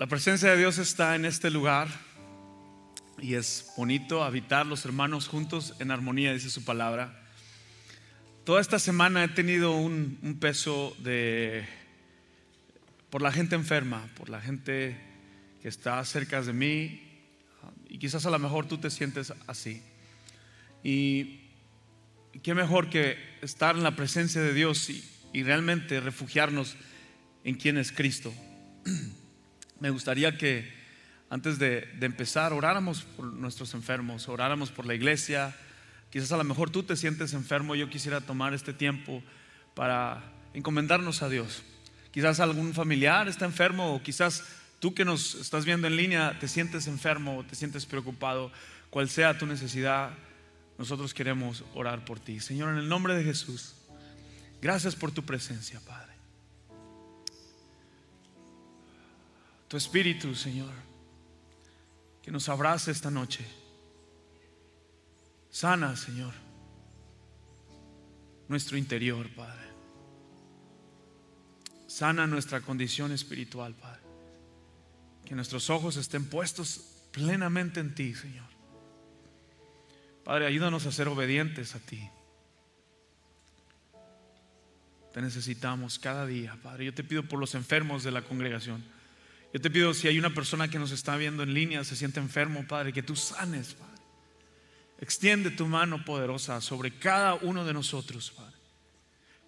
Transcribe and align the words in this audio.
La 0.00 0.06
presencia 0.06 0.52
de 0.52 0.56
Dios 0.56 0.78
está 0.78 1.14
en 1.14 1.26
este 1.26 1.50
lugar 1.50 1.86
y 3.20 3.34
es 3.34 3.70
bonito 3.76 4.24
habitar 4.24 4.64
los 4.64 4.86
hermanos 4.86 5.28
juntos 5.28 5.74
en 5.78 5.90
armonía, 5.90 6.32
dice 6.32 6.48
su 6.48 6.64
palabra. 6.64 7.22
Toda 8.44 8.62
esta 8.62 8.78
semana 8.78 9.22
he 9.22 9.28
tenido 9.28 9.72
un, 9.72 10.38
peso 10.40 10.96
de 11.00 11.66
por 13.10 13.20
la 13.20 13.30
gente 13.30 13.56
enferma, 13.56 14.08
por 14.16 14.30
la 14.30 14.40
gente 14.40 14.96
que 15.60 15.68
está 15.68 16.02
cerca 16.06 16.40
de 16.40 16.54
mí 16.54 17.02
y 17.86 17.98
quizás 17.98 18.24
a 18.24 18.30
lo 18.30 18.38
mejor 18.38 18.64
tú 18.64 18.78
te 18.78 18.88
sientes 18.88 19.34
así. 19.46 19.82
Y 20.82 21.42
qué 22.42 22.54
mejor 22.54 22.88
que 22.88 23.18
estar 23.42 23.76
en 23.76 23.82
la 23.82 23.96
presencia 23.96 24.40
de 24.40 24.54
Dios 24.54 24.88
y, 24.88 25.04
y 25.34 25.42
realmente 25.42 26.00
refugiarnos 26.00 26.76
en 27.44 27.56
quien 27.56 27.76
es 27.76 27.92
Cristo. 27.92 28.32
Me 29.80 29.90
gustaría 29.90 30.36
que 30.36 30.70
antes 31.30 31.58
de, 31.58 31.88
empezar 32.00 32.52
oráramos 32.52 33.02
por 33.02 33.24
nuestros 33.26 33.72
enfermos, 33.74 34.28
oráramos 34.28 34.70
por 34.70 34.84
la 34.84 34.94
iglesia. 34.94 35.56
Quizás 36.10 36.32
a 36.32 36.36
lo 36.36 36.44
mejor 36.44 36.70
tú 36.70 36.82
te 36.82 36.96
sientes 36.96 37.32
enfermo, 37.32 37.74
yo 37.74 37.88
quisiera 37.88 38.20
tomar 38.20 38.52
este 38.52 38.72
tiempo 38.72 39.22
para 39.74 40.22
encomendarnos 40.54 41.22
a 41.22 41.28
Dios. 41.28 41.62
Quizás 42.10 42.40
algún 42.40 42.74
familiar 42.74 43.28
está 43.28 43.44
enfermo 43.44 43.94
o 43.94 44.02
quizás 44.02 44.44
tú 44.80 44.92
que 44.92 45.04
nos 45.04 45.36
estás 45.36 45.64
viendo 45.64 45.86
en 45.86 45.96
línea 45.96 46.36
te 46.40 46.48
sientes 46.48 46.88
enfermo, 46.88 47.44
te 47.48 47.54
sientes 47.54 47.86
preocupado, 47.86 48.50
cual 48.90 49.08
sea 49.08 49.38
tu 49.38 49.46
necesidad, 49.46 50.10
nosotros 50.78 51.14
queremos 51.14 51.62
orar 51.74 52.04
por 52.04 52.18
ti. 52.18 52.40
Señor, 52.40 52.70
en 52.70 52.78
el 52.78 52.88
nombre 52.88 53.14
de 53.14 53.22
Jesús, 53.22 53.76
gracias 54.60 54.96
por 54.96 55.12
tu 55.12 55.24
presencia, 55.24 55.80
Padre. 55.86 56.09
Tu 59.70 59.76
espíritu, 59.76 60.34
Señor, 60.34 60.72
que 62.22 62.32
nos 62.32 62.48
abrace 62.48 62.90
esta 62.90 63.08
noche. 63.08 63.46
Sana, 65.48 65.94
Señor, 65.94 66.34
nuestro 68.48 68.76
interior, 68.76 69.28
Padre. 69.28 69.68
Sana 71.86 72.26
nuestra 72.26 72.60
condición 72.62 73.12
espiritual, 73.12 73.76
Padre. 73.76 74.00
Que 75.24 75.36
nuestros 75.36 75.70
ojos 75.70 75.96
estén 75.96 76.24
puestos 76.28 77.06
plenamente 77.12 77.78
en 77.78 77.94
ti, 77.94 78.12
Señor. 78.12 78.50
Padre, 80.24 80.46
ayúdanos 80.46 80.84
a 80.86 80.90
ser 80.90 81.06
obedientes 81.06 81.76
a 81.76 81.78
ti. 81.78 82.10
Te 85.14 85.22
necesitamos 85.22 86.00
cada 86.00 86.26
día, 86.26 86.58
Padre. 86.60 86.86
Yo 86.86 86.92
te 86.92 87.04
pido 87.04 87.22
por 87.22 87.38
los 87.38 87.54
enfermos 87.54 88.02
de 88.02 88.10
la 88.10 88.22
congregación. 88.22 88.98
Yo 89.52 89.60
te 89.60 89.70
pido 89.70 89.92
si 89.94 90.06
hay 90.06 90.18
una 90.18 90.32
persona 90.32 90.68
que 90.68 90.78
nos 90.78 90.92
está 90.92 91.16
viendo 91.16 91.42
en 91.42 91.54
línea, 91.54 91.82
se 91.82 91.96
siente 91.96 92.20
enfermo, 92.20 92.66
Padre, 92.68 92.92
que 92.92 93.02
tú 93.02 93.16
sanes, 93.16 93.74
Padre. 93.74 93.90
Extiende 95.00 95.50
tu 95.50 95.66
mano 95.66 96.04
poderosa 96.04 96.60
sobre 96.60 96.98
cada 96.98 97.34
uno 97.34 97.64
de 97.64 97.72
nosotros, 97.72 98.30
Padre. 98.36 98.56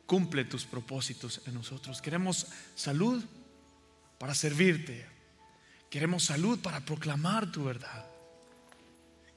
Cumple 0.06 0.44
tus 0.44 0.64
propósitos 0.64 1.42
en 1.46 1.54
nosotros. 1.54 2.02
Queremos 2.02 2.46
salud 2.74 3.22
para 4.18 4.34
servirte. 4.34 5.06
Queremos 5.88 6.24
salud 6.24 6.58
para 6.58 6.80
proclamar 6.80 7.52
tu 7.52 7.64
verdad. 7.64 8.06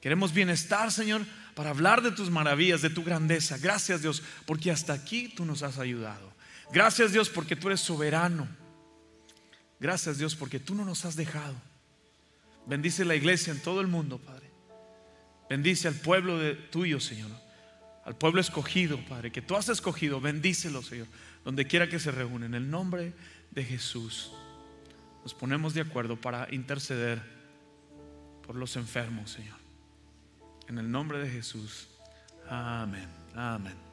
Queremos 0.00 0.32
bienestar, 0.32 0.90
Señor, 0.90 1.22
para 1.54 1.70
hablar 1.70 2.02
de 2.02 2.12
tus 2.12 2.30
maravillas, 2.30 2.82
de 2.82 2.90
tu 2.90 3.04
grandeza. 3.04 3.58
Gracias, 3.58 4.02
Dios, 4.02 4.22
porque 4.46 4.70
hasta 4.70 4.92
aquí 4.92 5.28
tú 5.28 5.44
nos 5.44 5.62
has 5.62 5.78
ayudado. 5.78 6.32
Gracias, 6.72 7.12
Dios, 7.12 7.28
porque 7.28 7.56
tú 7.56 7.68
eres 7.68 7.80
soberano. 7.80 8.48
Gracias, 9.78 10.18
Dios, 10.18 10.34
porque 10.34 10.58
tú 10.58 10.74
no 10.74 10.84
nos 10.84 11.04
has 11.04 11.16
dejado. 11.16 11.54
Bendice 12.66 13.04
la 13.04 13.14
iglesia 13.14 13.52
en 13.52 13.60
todo 13.60 13.80
el 13.80 13.86
mundo, 13.86 14.18
Padre. 14.18 14.50
Bendice 15.48 15.88
al 15.88 15.94
pueblo 15.94 16.38
de 16.38 16.54
tuyo, 16.54 16.98
Señor. 16.98 17.30
Al 18.04 18.16
pueblo 18.16 18.40
escogido, 18.40 18.98
Padre, 19.08 19.32
que 19.32 19.42
tú 19.42 19.56
has 19.56 19.68
escogido. 19.68 20.20
Bendícelo, 20.20 20.82
Señor, 20.82 21.06
donde 21.44 21.66
quiera 21.66 21.88
que 21.88 21.98
se 21.98 22.10
reúnen. 22.10 22.54
En 22.54 22.62
el 22.62 22.70
nombre 22.70 23.12
de 23.50 23.64
Jesús, 23.64 24.32
nos 25.22 25.34
ponemos 25.34 25.74
de 25.74 25.80
acuerdo 25.80 26.20
para 26.20 26.52
interceder 26.52 27.22
por 28.46 28.56
los 28.56 28.76
enfermos, 28.76 29.30
Señor. 29.32 29.58
En 30.68 30.78
el 30.78 30.90
nombre 30.90 31.18
de 31.18 31.28
Jesús. 31.30 31.88
Amén. 32.48 33.08
Amén. 33.34 33.85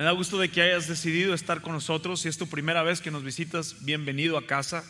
Me 0.00 0.06
da 0.06 0.12
gusto 0.12 0.38
de 0.38 0.48
que 0.50 0.62
hayas 0.62 0.88
decidido 0.88 1.34
estar 1.34 1.60
con 1.60 1.74
nosotros. 1.74 2.22
Si 2.22 2.28
es 2.28 2.38
tu 2.38 2.46
primera 2.46 2.82
vez 2.82 3.02
que 3.02 3.10
nos 3.10 3.22
visitas, 3.22 3.84
bienvenido 3.84 4.38
a 4.38 4.46
casa. 4.46 4.82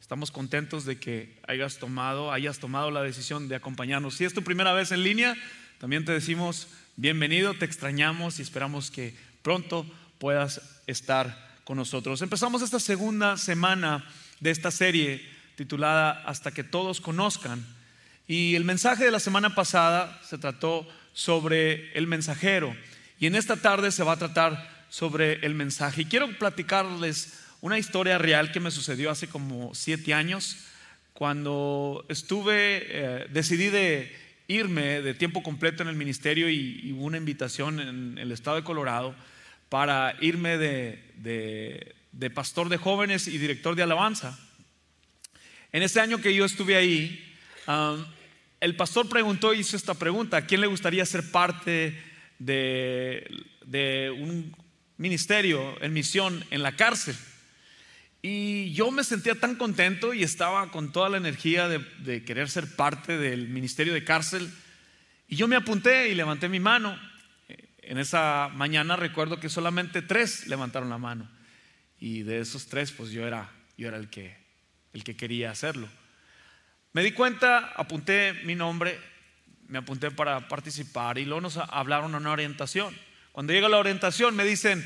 Estamos 0.00 0.30
contentos 0.30 0.84
de 0.84 1.00
que 1.00 1.36
hayas 1.48 1.78
tomado, 1.78 2.30
hayas 2.30 2.60
tomado 2.60 2.92
la 2.92 3.02
decisión 3.02 3.48
de 3.48 3.56
acompañarnos. 3.56 4.14
Si 4.14 4.24
es 4.24 4.32
tu 4.32 4.44
primera 4.44 4.72
vez 4.72 4.92
en 4.92 5.02
línea, 5.02 5.36
también 5.80 6.04
te 6.04 6.12
decimos 6.12 6.68
bienvenido, 6.94 7.54
te 7.54 7.64
extrañamos 7.64 8.38
y 8.38 8.42
esperamos 8.42 8.92
que 8.92 9.16
pronto 9.42 9.84
puedas 10.20 10.80
estar 10.86 11.58
con 11.64 11.76
nosotros. 11.76 12.22
Empezamos 12.22 12.62
esta 12.62 12.78
segunda 12.78 13.36
semana 13.36 14.08
de 14.38 14.52
esta 14.52 14.70
serie 14.70 15.28
titulada 15.56 16.22
Hasta 16.24 16.52
que 16.52 16.62
todos 16.62 17.00
conozcan 17.00 17.66
y 18.28 18.54
el 18.54 18.62
mensaje 18.62 19.06
de 19.06 19.10
la 19.10 19.18
semana 19.18 19.56
pasada 19.56 20.20
se 20.22 20.38
trató 20.38 20.86
sobre 21.14 21.92
el 21.98 22.06
mensajero. 22.06 22.76
Y 23.20 23.26
en 23.26 23.34
esta 23.34 23.56
tarde 23.56 23.92
se 23.92 24.02
va 24.02 24.12
a 24.12 24.18
tratar 24.18 24.66
sobre 24.88 25.34
el 25.44 25.54
mensaje. 25.54 26.02
Y 26.02 26.04
quiero 26.06 26.26
platicarles 26.38 27.38
una 27.60 27.78
historia 27.78 28.16
real 28.16 28.50
que 28.50 28.60
me 28.60 28.70
sucedió 28.70 29.10
hace 29.10 29.28
como 29.28 29.74
siete 29.74 30.14
años, 30.14 30.56
cuando 31.12 32.06
estuve, 32.08 32.86
eh, 32.88 33.26
decidí 33.30 33.68
de 33.68 34.10
irme 34.48 35.02
de 35.02 35.12
tiempo 35.12 35.42
completo 35.42 35.82
en 35.82 35.90
el 35.90 35.96
ministerio 35.96 36.48
y, 36.48 36.92
una 36.98 37.18
invitación 37.18 37.78
en 37.78 38.16
el 38.16 38.32
estado 38.32 38.56
de 38.56 38.64
Colorado 38.64 39.14
para 39.68 40.16
irme 40.22 40.56
de, 40.56 41.94
de, 42.12 42.30
pastor 42.30 42.70
de 42.70 42.78
jóvenes 42.78 43.28
y 43.28 43.36
director 43.36 43.76
de 43.76 43.82
alabanza. 43.82 44.38
En 45.72 45.82
ese 45.82 46.00
año 46.00 46.22
que 46.22 46.34
yo 46.34 46.46
estuve 46.46 46.74
ahí, 46.74 47.36
um, 47.68 48.02
el 48.60 48.76
pastor 48.76 49.10
preguntó, 49.10 49.52
hizo 49.52 49.76
esta 49.76 49.94
pregunta, 49.94 50.38
¿a 50.38 50.46
quién 50.46 50.62
le 50.62 50.66
gustaría 50.66 51.04
ser 51.04 51.30
parte 51.30 52.09
de, 52.40 53.30
de, 53.64 54.10
un 54.10 54.56
ministerio 54.96 55.80
en 55.80 55.92
misión 55.92 56.44
en 56.50 56.64
la 56.64 56.74
cárcel? 56.74 57.14
Y 58.22 58.72
yo 58.72 58.90
me 58.90 59.04
sentía 59.04 59.36
tan 59.36 59.54
contento 59.54 60.12
y 60.12 60.24
estaba 60.24 60.70
con 60.72 60.90
toda 60.90 61.08
la 61.08 61.16
energía 61.16 61.68
de, 61.68 61.78
de 62.00 62.24
querer 62.24 62.50
ser 62.50 62.74
parte 62.74 63.16
del 63.16 63.48
ministerio 63.48 63.94
de 63.94 64.02
cárcel. 64.02 64.50
Y 65.28 65.36
yo 65.36 65.46
me 65.46 65.56
apunté 65.56 66.08
y 66.08 66.14
levanté 66.14 66.48
mi 66.48 66.60
mano. 66.60 66.98
En 67.82 67.98
esa 67.98 68.50
mañana 68.54 68.96
recuerdo 68.96 69.38
que 69.38 69.48
solamente 69.48 70.02
tres 70.02 70.46
levantaron 70.48 70.90
la 70.90 70.98
mano. 70.98 71.30
Y 71.98 72.22
de 72.22 72.40
esos 72.40 72.66
tres, 72.66 72.92
pues 72.92 73.10
yo 73.10 73.26
era, 73.26 73.50
yo 73.76 73.88
era 73.88 73.96
el, 73.96 74.08
que, 74.08 74.36
el 74.92 75.04
que 75.04 75.16
quería 75.16 75.50
hacerlo. 75.50 75.88
Me 76.92 77.02
di 77.02 77.12
cuenta, 77.12 77.72
apunté 77.76 78.32
mi 78.44 78.54
nombre, 78.54 78.98
me 79.70 79.78
apunté 79.78 80.10
para 80.10 80.48
participar 80.48 81.16
y 81.16 81.24
luego 81.24 81.40
nos 81.40 81.56
hablaron 81.56 82.14
una 82.14 82.32
orientación. 82.32 82.94
Cuando 83.30 83.52
llega 83.52 83.68
la 83.68 83.78
orientación 83.78 84.34
me 84.34 84.44
dicen, 84.44 84.84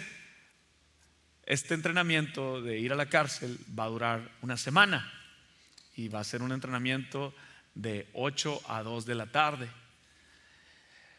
este 1.46 1.72
entrenamiento 1.72 2.60
de 2.60 2.78
ir 2.78 2.92
a 2.92 2.96
la 2.96 3.06
cárcel 3.06 3.58
va 3.76 3.84
a 3.84 3.88
durar 3.88 4.30
una 4.42 4.58
semana 4.58 5.10
y 5.96 6.08
va 6.08 6.20
a 6.20 6.24
ser 6.24 6.42
un 6.42 6.52
entrenamiento 6.52 7.34
de 7.74 8.06
8 8.12 8.60
a 8.68 8.82
2 8.82 9.06
de 9.06 9.14
la 9.14 9.26
tarde. 9.26 9.68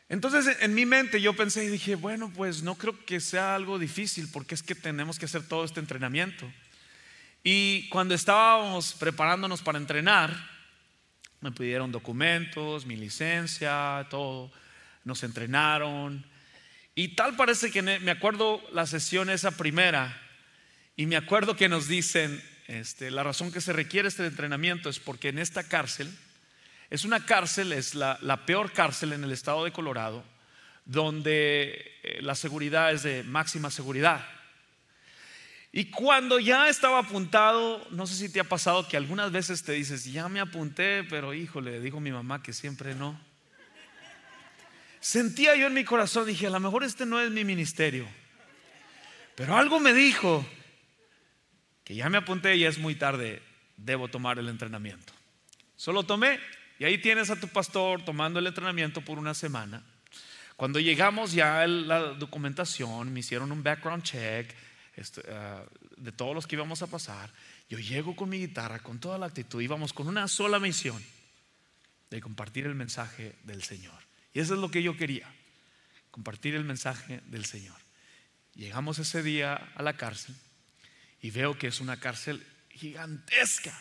Entonces 0.10 0.58
en 0.62 0.76
mi 0.76 0.86
mente 0.86 1.20
yo 1.20 1.36
pensé 1.36 1.66
y 1.66 1.70
dije, 1.70 1.96
bueno, 1.96 2.32
pues 2.36 2.62
no 2.62 2.76
creo 2.76 3.04
que 3.04 3.20
sea 3.20 3.56
algo 3.56 3.80
difícil 3.80 4.30
porque 4.32 4.54
es 4.54 4.62
que 4.62 4.76
tenemos 4.76 5.18
que 5.18 5.26
hacer 5.26 5.48
todo 5.48 5.66
este 5.66 5.80
entrenamiento. 5.80 6.46
Y 7.44 7.90
cuando 7.90 8.14
estábamos 8.14 8.94
preparándonos 8.94 9.64
para 9.64 9.80
entrenar, 9.80 10.55
me 11.46 11.52
pidieron 11.52 11.92
documentos, 11.92 12.88
mi 12.88 12.96
licencia, 12.96 14.08
todo, 14.10 14.52
nos 15.04 15.22
entrenaron. 15.22 16.26
Y 16.96 17.10
tal 17.10 17.36
parece 17.36 17.70
que 17.70 17.84
me 17.84 18.10
acuerdo 18.10 18.64
la 18.74 18.88
sesión 18.88 19.30
esa 19.30 19.52
primera, 19.52 20.20
y 20.96 21.06
me 21.06 21.18
acuerdo 21.18 21.56
que 21.56 21.70
nos 21.70 21.88
dicen, 21.88 22.42
este, 22.66 23.12
la 23.12 23.22
razón 23.22 23.52
que 23.52 23.62
se 23.62 23.74
requiere 23.74 24.08
este 24.08 24.26
entrenamiento 24.26 24.90
es 24.90 25.00
porque 25.00 25.30
en 25.30 25.38
esta 25.38 25.62
cárcel, 25.64 26.10
es 26.90 27.06
una 27.06 27.24
cárcel, 27.28 27.74
es 27.74 27.94
la, 27.94 28.18
la 28.22 28.48
peor 28.48 28.72
cárcel 28.72 29.14
en 29.14 29.24
el 29.24 29.32
estado 29.32 29.66
de 29.66 29.72
Colorado, 29.72 30.24
donde 30.86 31.94
la 32.22 32.34
seguridad 32.34 32.92
es 32.92 33.04
de 33.04 33.22
máxima 33.22 33.70
seguridad. 33.70 34.28
Y 35.78 35.92
cuando 35.92 36.40
ya 36.40 36.70
estaba 36.70 37.00
apuntado, 37.00 37.86
no 37.92 38.08
sé 38.08 38.16
si 38.16 38.32
te 38.32 38.40
ha 38.40 38.46
pasado 38.46 38.88
que 38.88 38.96
algunas 38.96 39.30
veces 39.34 39.62
te 39.62 39.74
dices, 39.74 40.06
ya 40.06 40.30
me 40.30 40.40
apunté, 40.40 41.04
pero 41.04 41.34
híjole, 41.34 41.82
dijo 41.82 42.00
mi 42.00 42.14
mamá 42.14 42.42
que 42.42 42.54
siempre 42.54 42.96
no. 42.96 43.20
Sentía 45.02 45.54
yo 45.58 45.68
en 45.68 45.74
mi 45.74 45.84
corazón, 45.84 46.28
dije, 46.28 46.48
a 46.48 46.50
lo 46.50 46.62
mejor 46.62 46.86
este 46.86 47.06
no 47.06 47.20
es 47.20 47.30
mi 47.30 47.44
ministerio. 47.44 48.08
Pero 49.36 49.58
algo 49.58 49.82
me 49.82 49.94
dijo 49.94 50.46
que 51.84 51.94
ya 51.94 52.10
me 52.10 52.20
apunté 52.20 52.56
y 52.56 52.64
es 52.64 52.78
muy 52.78 52.96
tarde. 52.96 53.42
debo 53.76 54.08
tomar 54.08 54.40
el 54.40 54.48
entrenamiento. 54.48 55.12
Solo 55.76 56.04
tomé 56.04 56.40
y 56.80 56.86
ahí 56.86 57.00
tienes 57.00 57.30
a 57.30 57.38
tu 57.38 57.50
pastor 57.50 58.02
tomando 58.06 58.40
el 58.40 58.48
entrenamiento 58.48 59.02
por 59.02 59.20
una 59.20 59.34
semana. 59.34 59.84
Cuando 60.56 60.80
llegamos 60.80 61.34
ya 61.34 61.68
la 61.68 62.00
documentación, 62.14 63.12
me 63.12 63.20
hicieron 63.20 63.52
un 63.52 63.62
background 63.62 64.04
check 64.04 64.56
este, 64.96 65.22
ah, 65.32 65.66
de 65.98 66.12
todos 66.12 66.34
los 66.34 66.48
que 66.48 66.56
íbamos 66.56 66.82
a 66.82 66.88
pasar. 66.88 67.32
Yo 67.70 67.80
llego 67.80 68.16
con 68.16 68.30
mi 68.30 68.40
guitarra, 68.40 68.80
con 68.80 69.00
toda 69.00 69.18
la 69.18 69.26
actitud, 69.26 69.62
íbamos 69.62 69.94
con 69.94 70.08
una 70.08 70.28
sola 70.28 70.60
misión 70.60 71.04
de 72.10 72.22
compartir 72.22 72.66
el 72.66 72.76
mensaje 72.76 73.36
del 73.44 73.64
Señor. 73.64 74.02
Y 74.34 74.40
eso 74.40 74.54
es 74.54 74.60
lo 74.60 74.72
que 74.72 74.84
yo 74.84 74.96
quería, 74.98 75.34
compartir 76.12 76.56
el 76.56 76.64
mensaje 76.64 77.22
del 77.28 77.46
Señor. 77.46 77.78
Llegamos 78.54 79.00
ese 79.00 79.22
día 79.22 79.56
a 79.76 79.84
la 79.84 79.98
cárcel 79.98 80.36
y 81.22 81.32
veo 81.32 81.58
que 81.58 81.68
es 81.68 81.82
una 81.82 82.00
cárcel 82.00 82.46
gigantesca. 82.70 83.78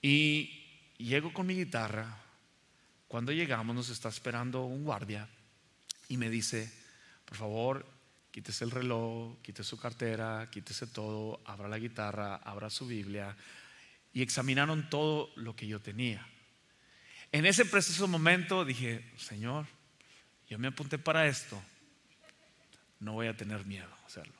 Y 0.00 0.62
llego 0.96 1.32
con 1.32 1.46
mi 1.46 1.54
guitarra. 1.54 2.18
Cuando 3.08 3.32
llegamos 3.32 3.76
nos 3.76 3.90
está 3.90 4.08
esperando 4.08 4.64
un 4.64 4.84
guardia 4.84 5.28
y 6.08 6.16
me 6.16 6.30
dice, 6.30 6.72
por 7.26 7.36
favor, 7.36 7.86
quítese 8.32 8.64
el 8.64 8.70
reloj, 8.70 9.36
quítese 9.42 9.68
su 9.68 9.78
cartera, 9.78 10.48
quítese 10.50 10.86
todo, 10.88 11.40
abra 11.44 11.68
la 11.68 11.78
guitarra, 11.78 12.36
abra 12.36 12.70
su 12.70 12.86
Biblia. 12.86 13.36
Y 14.14 14.22
examinaron 14.22 14.90
todo 14.90 15.30
lo 15.36 15.54
que 15.54 15.66
yo 15.66 15.80
tenía. 15.80 16.26
En 17.30 17.46
ese 17.46 17.64
preciso 17.64 18.08
momento 18.08 18.64
dije, 18.64 19.10
Señor, 19.16 19.66
yo 20.48 20.58
me 20.58 20.68
apunté 20.68 20.98
para 20.98 21.26
esto, 21.26 21.62
no 23.00 23.12
voy 23.12 23.26
a 23.26 23.36
tener 23.36 23.64
miedo 23.64 23.88
a 24.02 24.06
hacerlo. 24.06 24.34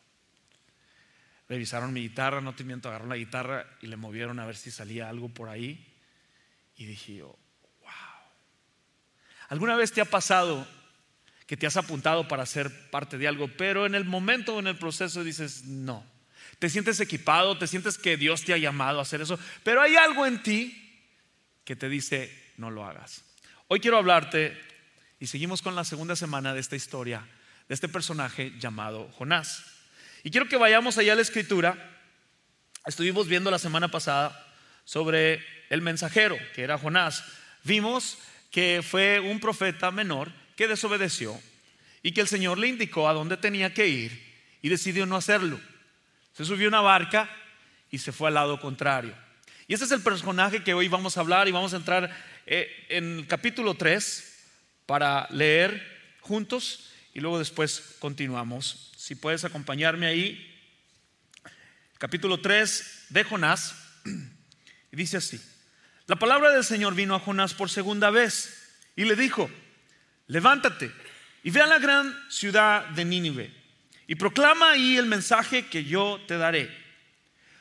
Revisaron 1.48 1.92
mi 1.92 2.00
guitarra, 2.00 2.40
no 2.40 2.54
te 2.54 2.64
miento, 2.64 2.88
agarraron 2.88 3.10
la 3.10 3.16
guitarra 3.16 3.66
y 3.82 3.86
le 3.86 3.96
movieron 3.96 4.40
a 4.40 4.46
ver 4.46 4.56
si 4.56 4.70
salía 4.70 5.08
algo 5.08 5.28
por 5.28 5.48
ahí. 5.48 5.86
Y 6.76 6.86
dije, 6.86 7.22
wow. 7.22 7.36
¿Alguna 9.48 9.76
vez 9.76 9.92
te 9.92 10.00
ha 10.00 10.06
pasado 10.06 10.66
que 11.52 11.56
te 11.58 11.66
has 11.66 11.76
apuntado 11.76 12.26
para 12.28 12.46
ser 12.46 12.70
parte 12.88 13.19
de 13.19 13.28
algo, 13.28 13.46
pero 13.46 13.84
en 13.84 13.94
el 13.94 14.06
momento, 14.06 14.58
en 14.58 14.69
el 14.69 14.78
proceso 14.78 15.22
dices, 15.22 15.66
no? 15.66 16.02
Te 16.58 16.70
sientes 16.70 16.99
equipado, 16.99 17.58
te 17.58 17.66
sientes 17.66 17.99
que 17.99 18.16
Dios 18.16 18.43
te 18.43 18.54
ha 18.54 18.56
llamado 18.56 18.99
a 18.99 19.02
hacer 19.02 19.20
eso, 19.20 19.38
pero 19.62 19.82
hay 19.82 19.94
algo 19.96 20.25
en 20.25 20.43
ti 20.43 21.04
que 21.66 21.76
te 21.76 21.90
dice, 21.90 22.32
no 22.56 22.70
lo 22.70 22.87
hagas. 22.87 23.22
Hoy 23.69 23.81
quiero 23.81 23.99
hablarte, 23.99 24.58
y 25.20 25.26
seguimos 25.26 25.60
con 25.60 25.76
la 25.76 25.84
segunda 25.84 26.16
semana 26.16 26.54
de 26.54 26.60
esta 26.60 26.75
historia, 26.75 27.28
de 27.69 27.75
este 27.75 27.87
personaje 27.87 28.55
llamado 28.58 29.10
Jonás. 29.12 29.62
Y 30.25 30.31
quiero 30.31 30.48
que 30.48 30.56
vayamos 30.56 30.96
allá 30.96 31.12
a 31.12 31.16
la 31.16 31.20
escritura. 31.20 32.00
Estuvimos 32.87 33.28
viendo 33.28 33.50
la 33.50 33.58
semana 33.58 33.88
pasada 33.88 34.55
sobre 34.87 35.44
el 35.69 35.82
mensajero, 35.82 36.38
que 36.55 36.62
era 36.62 36.78
Jonás. 36.78 37.22
Vimos 37.62 38.16
que 38.50 38.81
fue 38.82 39.20
un 39.20 39.38
profeta 39.38 39.90
menor 39.90 40.40
que 40.56 40.69
desobedeció 40.69 41.40
y 42.02 42.12
que 42.12 42.20
el 42.20 42.28
Señor 42.28 42.58
le 42.58 42.69
indicó 42.69 43.08
a 43.08 43.12
dónde 43.12 43.37
tenía 43.37 43.72
que 43.72 43.88
ir 43.88 44.32
y 44.60 44.69
decidió 44.69 45.06
no 45.06 45.16
hacerlo. 45.16 45.60
Se 46.34 46.44
subió 46.44 46.66
a 46.66 46.69
una 46.69 46.81
barca 46.81 47.31
y 47.90 47.99
se 47.99 48.12
fue 48.12 48.28
al 48.28 48.34
lado 48.34 48.60
contrario. 48.60 49.14
Y 49.69 49.75
ese 49.75 49.84
es 49.84 49.90
el 49.93 50.02
personaje 50.02 50.64
que 50.64 50.75
hoy 50.75 50.88
vamos 50.88 51.16
a 51.16 51.20
hablar 51.20 51.49
y 51.49 51.52
vamos 51.52 51.72
a 51.72 51.76
entrar 51.76 52.10
eh, 52.46 52.87
en 52.88 53.20
el 53.20 53.26
capítulo 53.26 53.75
3 53.75 54.44
para 54.87 55.28
leer 55.31 56.16
juntos 56.20 56.90
y 57.14 57.20
luego 57.20 57.38
después 57.38 57.96
continuamos. 57.98 58.93
Si 58.96 59.14
puedes 59.14 59.44
acompañarme 59.44 60.06
ahí, 60.06 60.48
capítulo 61.98 62.40
3 62.40 63.06
de 63.10 63.25
Jonás, 63.25 63.75
dice 64.93 65.19
así, 65.19 65.40
la 66.06 66.16
palabra 66.16 66.50
del 66.50 66.64
Señor 66.64 66.94
vino 66.94 67.14
a 67.14 67.20
Jonás 67.20 67.55
por 67.55 67.70
segunda 67.70 68.10
vez 68.10 68.76
y 68.96 69.05
le 69.05 69.16
dijo, 69.16 69.50
levántate 70.26 70.92
y 71.42 71.50
ve 71.50 71.60
a 71.60 71.66
la 71.66 71.78
gran 71.78 72.14
ciudad 72.30 72.86
de 72.88 73.04
Nínive 73.04 73.52
y 74.06 74.14
proclama 74.14 74.72
ahí 74.72 74.96
el 74.96 75.06
mensaje 75.06 75.66
que 75.66 75.84
yo 75.84 76.20
te 76.26 76.36
daré. 76.36 76.70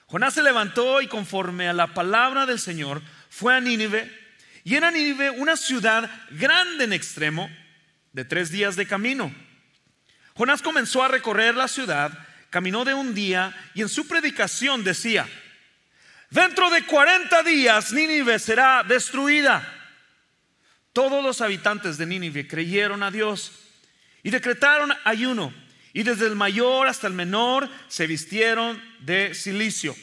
Jonás 0.08 0.34
se 0.34 0.44
levantó 0.44 1.02
y 1.02 1.08
conforme 1.08 1.70
a 1.70 1.74
la 1.74 1.88
palabra 1.94 2.46
del 2.46 2.60
Señor 2.60 3.02
fue 3.30 3.56
a 3.56 3.62
Nínive 3.62 4.12
y 4.64 4.76
era 4.76 4.92
Nínive 4.92 5.30
una 5.30 5.56
ciudad 5.56 6.10
grande 6.32 6.84
en 6.84 6.94
extremo 6.94 7.50
de 8.12 8.26
tres 8.26 8.52
días 8.52 8.76
de 8.76 8.86
camino. 8.86 9.34
Jonás 10.36 10.62
comenzó 10.62 11.04
a 11.04 11.08
recorrer 11.08 11.56
la 11.56 11.68
ciudad, 11.68 12.12
caminó 12.50 12.84
de 12.84 12.94
un 12.94 13.14
día 13.14 13.56
y 13.74 13.82
en 13.82 13.90
su 13.90 14.08
predicación 14.08 14.84
decía, 14.84 15.28
dentro 16.30 16.70
de 16.70 16.86
40 16.86 17.44
días 17.44 17.94
Nínive 17.94 18.40
será 18.40 18.84
destruida. 18.84 19.81
Todos 20.94 21.24
los 21.24 21.42
habitantes 21.42 21.98
de 21.98 22.06
Nínive 22.06 22.48
creyeron 22.48 23.04
a 23.04 23.12
Dios 23.12 23.52
y 24.24 24.30
decretaron 24.30 24.92
ayuno 25.04 25.54
y 25.94 26.04
desde 26.04 26.28
el 26.28 26.36
mayor 26.36 26.88
hasta 26.88 27.08
el 27.08 27.14
menor 27.14 27.70
se 27.88 28.08
vistieron 28.08 28.82
de 29.00 29.34
silicio. 29.34 29.96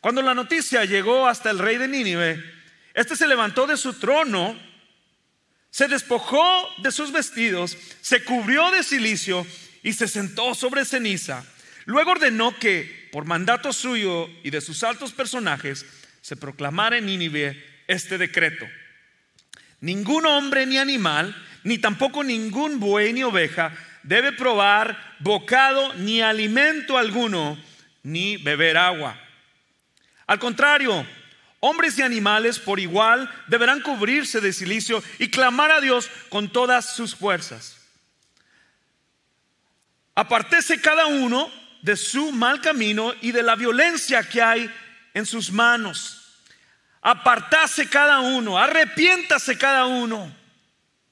Cuando 0.00 0.22
la 0.22 0.34
noticia 0.34 0.84
llegó 0.84 1.26
hasta 1.28 1.50
el 1.50 1.58
rey 1.58 1.76
de 1.76 1.88
Nínive, 1.88 2.42
este 2.94 3.16
se 3.16 3.28
levantó 3.28 3.66
de 3.66 3.76
su 3.76 3.92
trono 3.94 4.70
se 5.70 5.86
despojó 5.86 6.68
de 6.78 6.90
sus 6.90 7.12
vestidos, 7.12 7.76
se 8.00 8.24
cubrió 8.24 8.70
de 8.72 8.82
silicio 8.82 9.46
y 9.82 9.92
se 9.92 10.08
sentó 10.08 10.54
sobre 10.54 10.84
ceniza. 10.84 11.44
Luego 11.86 12.10
ordenó 12.10 12.58
que, 12.58 13.08
por 13.12 13.24
mandato 13.24 13.72
suyo 13.72 14.28
y 14.42 14.50
de 14.50 14.60
sus 14.60 14.82
altos 14.82 15.12
personajes, 15.12 15.86
se 16.20 16.36
proclamara 16.36 16.98
en 16.98 17.06
Nínive 17.06 17.64
este 17.86 18.18
decreto. 18.18 18.66
Ningún 19.80 20.26
hombre 20.26 20.66
ni 20.66 20.78
animal, 20.78 21.34
ni 21.64 21.78
tampoco 21.78 22.22
ningún 22.22 22.80
buey 22.80 23.12
ni 23.12 23.22
oveja, 23.22 23.72
debe 24.02 24.32
probar 24.32 25.16
bocado 25.20 25.94
ni 25.94 26.20
alimento 26.20 26.96
alguno, 26.98 27.58
ni 28.02 28.36
beber 28.36 28.76
agua. 28.76 29.18
Al 30.26 30.38
contrario, 30.38 31.06
Hombres 31.62 31.98
y 31.98 32.02
animales 32.02 32.58
por 32.58 32.80
igual 32.80 33.30
deberán 33.46 33.82
cubrirse 33.82 34.40
de 34.40 34.54
silicio 34.54 35.02
y 35.18 35.28
clamar 35.28 35.70
a 35.70 35.80
Dios 35.80 36.10
con 36.30 36.50
todas 36.50 36.96
sus 36.96 37.14
fuerzas. 37.14 37.76
Apartese 40.14 40.80
cada 40.80 41.06
uno 41.06 41.52
de 41.82 41.96
su 41.96 42.32
mal 42.32 42.62
camino 42.62 43.12
y 43.20 43.32
de 43.32 43.42
la 43.42 43.56
violencia 43.56 44.22
que 44.22 44.40
hay 44.40 44.70
en 45.12 45.26
sus 45.26 45.52
manos. 45.52 46.19
Apartase 47.02 47.88
cada 47.88 48.20
uno, 48.20 48.58
arrepiéntase 48.58 49.56
cada 49.56 49.86
uno 49.86 50.34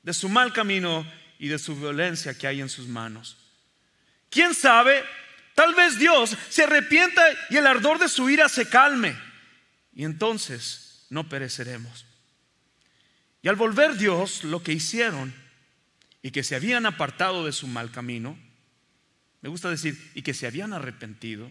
de 0.02 0.12
su 0.12 0.28
mal 0.28 0.52
camino 0.52 1.06
y 1.38 1.48
de 1.48 1.58
su 1.58 1.76
violencia 1.76 2.36
que 2.36 2.46
hay 2.46 2.60
en 2.60 2.68
sus 2.68 2.88
manos. 2.88 3.36
¿Quién 4.30 4.54
sabe? 4.54 5.02
Tal 5.54 5.74
vez 5.74 5.98
Dios 5.98 6.36
se 6.50 6.64
arrepienta 6.64 7.22
y 7.50 7.56
el 7.56 7.66
ardor 7.66 7.98
de 7.98 8.08
su 8.08 8.28
ira 8.28 8.48
se 8.48 8.68
calme 8.68 9.16
y 9.94 10.04
entonces 10.04 11.06
no 11.10 11.28
pereceremos. 11.28 12.04
Y 13.42 13.48
al 13.48 13.56
volver 13.56 13.96
Dios 13.96 14.44
lo 14.44 14.62
que 14.62 14.72
hicieron 14.72 15.34
y 16.22 16.30
que 16.30 16.44
se 16.44 16.54
habían 16.54 16.86
apartado 16.86 17.44
de 17.44 17.52
su 17.52 17.66
mal 17.66 17.90
camino, 17.90 18.38
me 19.40 19.48
gusta 19.48 19.70
decir, 19.70 20.10
y 20.14 20.22
que 20.22 20.34
se 20.34 20.46
habían 20.46 20.72
arrepentido, 20.72 21.50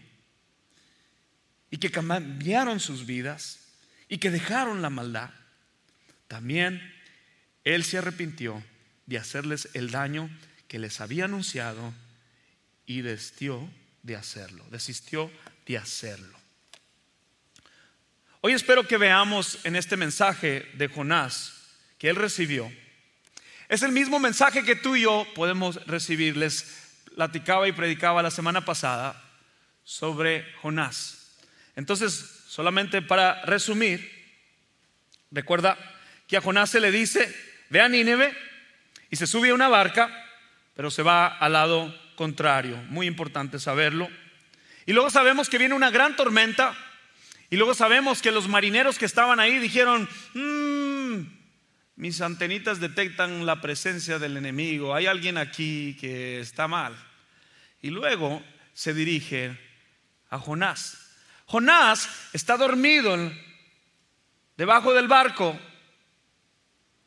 y 1.70 1.78
que 1.78 1.90
cambiaron 1.90 2.80
sus 2.80 3.06
vidas, 3.06 3.57
y 4.08 4.18
que 4.18 4.30
dejaron 4.30 4.82
la 4.82 4.90
maldad, 4.90 5.30
también 6.26 6.94
Él 7.64 7.84
se 7.84 7.98
arrepintió 7.98 8.62
de 9.06 9.18
hacerles 9.18 9.68
el 9.74 9.90
daño 9.90 10.30
que 10.68 10.78
les 10.78 11.00
había 11.00 11.24
anunciado 11.24 11.94
y 12.86 13.02
desistió 13.02 13.68
de 14.02 14.16
hacerlo, 14.16 14.64
desistió 14.70 15.30
de 15.66 15.78
hacerlo. 15.78 16.38
Hoy 18.40 18.52
espero 18.52 18.86
que 18.86 18.96
veamos 18.96 19.58
en 19.64 19.76
este 19.76 19.96
mensaje 19.96 20.70
de 20.74 20.88
Jonás 20.88 21.54
que 21.98 22.08
él 22.08 22.16
recibió. 22.16 22.72
Es 23.68 23.82
el 23.82 23.92
mismo 23.92 24.18
mensaje 24.18 24.62
que 24.62 24.76
tú 24.76 24.96
y 24.96 25.02
yo 25.02 25.26
podemos 25.34 25.84
recibir. 25.86 26.36
Les 26.36 26.64
platicaba 27.16 27.66
y 27.68 27.72
predicaba 27.72 28.22
la 28.22 28.30
semana 28.30 28.64
pasada 28.64 29.20
sobre 29.84 30.46
Jonás. 30.62 31.36
Entonces, 31.74 32.37
solamente 32.48 33.02
para 33.02 33.44
resumir, 33.44 34.10
recuerda 35.30 35.76
que 36.26 36.38
a 36.38 36.40
Jonás 36.40 36.70
se 36.70 36.80
le 36.80 36.90
dice, 36.90 37.32
ve 37.68 37.82
a 37.82 37.88
Nínive 37.90 38.34
y 39.10 39.16
se 39.16 39.26
sube 39.26 39.50
a 39.50 39.54
una 39.54 39.68
barca, 39.68 40.10
pero 40.74 40.90
se 40.90 41.02
va 41.02 41.26
al 41.26 41.52
lado 41.52 41.94
contrario. 42.16 42.78
Muy 42.88 43.06
importante 43.06 43.58
saberlo. 43.58 44.08
Y 44.86 44.94
luego 44.94 45.10
sabemos 45.10 45.50
que 45.50 45.58
viene 45.58 45.74
una 45.74 45.90
gran 45.90 46.16
tormenta 46.16 46.74
y 47.50 47.56
luego 47.56 47.74
sabemos 47.74 48.22
que 48.22 48.32
los 48.32 48.48
marineros 48.48 48.98
que 48.98 49.04
estaban 49.04 49.40
ahí 49.40 49.58
dijeron, 49.58 50.08
mm, 50.32 51.18
mis 51.96 52.20
antenitas 52.22 52.80
detectan 52.80 53.44
la 53.44 53.60
presencia 53.60 54.18
del 54.18 54.38
enemigo, 54.38 54.94
hay 54.94 55.04
alguien 55.04 55.36
aquí 55.36 55.98
que 56.00 56.40
está 56.40 56.66
mal. 56.66 56.96
Y 57.82 57.90
luego 57.90 58.42
se 58.72 58.94
dirige 58.94 59.58
a 60.30 60.38
Jonás. 60.38 61.07
Jonás 61.48 62.10
está 62.34 62.58
dormido 62.58 63.16
debajo 64.58 64.92
del 64.92 65.08
barco, 65.08 65.58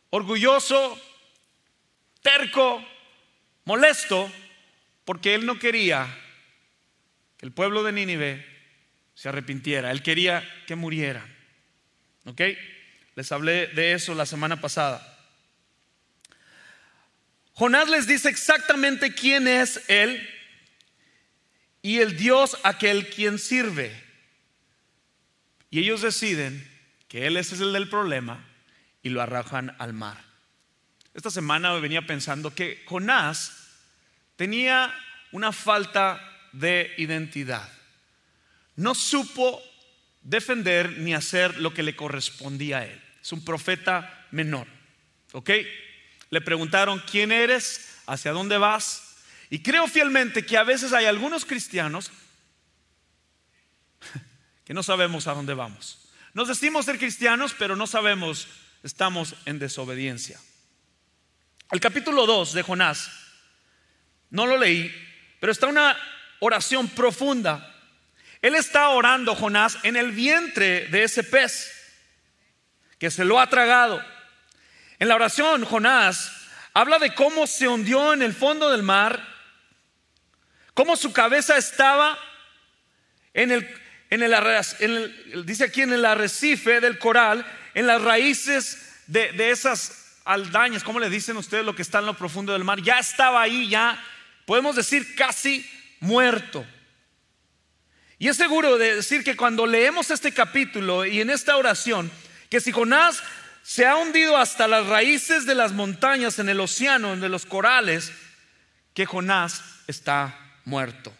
orgulloso, 0.09 0.99
terco, 2.23 2.83
molesto, 3.65 4.31
porque 5.05 5.35
él 5.35 5.45
no 5.45 5.59
quería 5.59 6.07
que 7.37 7.45
el 7.45 7.51
pueblo 7.51 7.83
de 7.83 7.91
Nínive 7.91 8.43
se 9.13 9.29
arrepintiera, 9.29 9.91
él 9.91 10.01
quería 10.01 10.43
que 10.65 10.75
muriera. 10.75 11.23
¿Ok? 12.25 12.41
Les 13.13 13.31
hablé 13.31 13.67
de 13.67 13.93
eso 13.93 14.15
la 14.15 14.25
semana 14.25 14.59
pasada. 14.59 15.07
Jonás 17.53 17.89
les 17.89 18.07
dice 18.07 18.29
exactamente 18.29 19.13
quién 19.13 19.47
es 19.47 19.87
él 19.87 20.27
y 21.83 21.99
el 21.99 22.17
Dios 22.17 22.57
aquel 22.63 23.07
quien 23.09 23.37
sirve. 23.37 24.10
Y 25.71 25.79
ellos 25.79 26.01
deciden 26.01 26.69
que 27.07 27.25
él 27.25 27.37
es 27.37 27.53
el 27.53 27.73
del 27.73 27.89
problema 27.89 28.45
y 29.01 29.09
lo 29.09 29.21
arrojan 29.21 29.75
al 29.79 29.93
mar. 29.93 30.17
Esta 31.13 31.31
semana 31.31 31.73
venía 31.73 32.05
pensando 32.05 32.53
que 32.53 32.83
Jonás 32.85 33.53
tenía 34.35 34.93
una 35.31 35.51
falta 35.51 36.21
de 36.51 36.93
identidad. 36.97 37.67
No 38.75 38.95
supo 38.95 39.61
defender 40.21 40.97
ni 40.99 41.13
hacer 41.13 41.57
lo 41.57 41.73
que 41.73 41.83
le 41.83 41.95
correspondía 41.95 42.79
a 42.79 42.85
él. 42.85 43.01
Es 43.21 43.31
un 43.31 43.43
profeta 43.43 44.27
menor. 44.31 44.67
¿Ok? 45.31 45.49
Le 46.29 46.41
preguntaron, 46.41 47.01
¿quién 47.09 47.31
eres? 47.31 48.01
¿Hacia 48.07 48.31
dónde 48.31 48.57
vas? 48.57 49.17
Y 49.49 49.59
creo 49.59 49.87
fielmente 49.87 50.45
que 50.45 50.57
a 50.57 50.63
veces 50.63 50.93
hay 50.93 51.05
algunos 51.05 51.45
cristianos 51.45 52.11
que 54.71 54.75
no 54.75 54.83
sabemos 54.83 55.27
a 55.27 55.33
dónde 55.33 55.53
vamos. 55.53 55.99
Nos 56.33 56.47
decimos 56.47 56.85
ser 56.85 56.97
cristianos, 56.97 57.53
pero 57.59 57.75
no 57.75 57.87
sabemos, 57.87 58.47
estamos 58.83 59.35
en 59.43 59.59
desobediencia. 59.59 60.39
El 61.71 61.81
capítulo 61.81 62.25
2 62.25 62.53
de 62.53 62.63
Jonás, 62.63 63.11
no 64.29 64.45
lo 64.45 64.57
leí, 64.57 64.89
pero 65.41 65.51
está 65.51 65.67
una 65.67 65.97
oración 66.39 66.87
profunda. 66.87 67.75
Él 68.41 68.55
está 68.55 68.87
orando, 68.87 69.35
Jonás, 69.35 69.77
en 69.83 69.97
el 69.97 70.13
vientre 70.13 70.87
de 70.87 71.03
ese 71.03 71.25
pez 71.25 71.69
que 72.97 73.11
se 73.11 73.25
lo 73.25 73.41
ha 73.41 73.47
tragado. 73.47 74.01
En 74.99 75.09
la 75.09 75.15
oración, 75.15 75.65
Jonás 75.65 76.31
habla 76.73 76.97
de 76.97 77.13
cómo 77.13 77.45
se 77.45 77.67
hundió 77.67 78.13
en 78.13 78.21
el 78.21 78.33
fondo 78.33 78.71
del 78.71 78.83
mar, 78.83 79.21
cómo 80.73 80.95
su 80.95 81.11
cabeza 81.11 81.57
estaba 81.57 82.17
en 83.33 83.51
el, 83.51 83.80
en 84.11 84.21
el, 84.21 85.45
dice 85.45 85.63
aquí 85.63 85.81
en 85.81 85.93
el 85.93 86.05
arrecife 86.05 86.81
del 86.81 86.99
coral, 86.99 87.45
en 87.73 87.87
las 87.87 88.01
raíces 88.01 88.77
de, 89.07 89.31
de 89.31 89.49
esas 89.49 90.19
aldañas, 90.25 90.83
¿cómo 90.83 90.99
le 90.99 91.09
dicen 91.09 91.37
ustedes 91.37 91.65
lo 91.65 91.73
que 91.73 91.81
está 91.81 91.99
en 91.99 92.05
lo 92.05 92.17
profundo 92.17 92.53
del 92.53 92.65
mar? 92.65 92.81
Ya 92.81 92.99
estaba 92.99 93.41
ahí, 93.41 93.69
ya 93.69 93.99
podemos 94.45 94.75
decir 94.75 95.15
casi 95.15 95.65
muerto. 96.01 96.65
Y 98.19 98.27
es 98.27 98.37
seguro 98.37 98.77
de 98.77 98.97
decir 98.97 99.23
que 99.23 99.35
cuando 99.35 99.65
leemos 99.65 100.11
este 100.11 100.33
capítulo 100.33 101.05
y 101.05 101.21
en 101.21 101.29
esta 101.29 101.55
oración, 101.55 102.11
que 102.49 102.59
si 102.59 102.71
Jonás 102.71 103.23
se 103.63 103.87
ha 103.87 103.95
hundido 103.95 104.37
hasta 104.37 104.67
las 104.67 104.87
raíces 104.87 105.45
de 105.45 105.55
las 105.55 105.71
montañas 105.71 106.37
en 106.37 106.49
el 106.49 106.59
océano, 106.59 107.15
de 107.15 107.29
los 107.29 107.45
corales, 107.45 108.11
que 108.93 109.05
Jonás 109.05 109.63
está 109.87 110.37
muerto. 110.65 111.13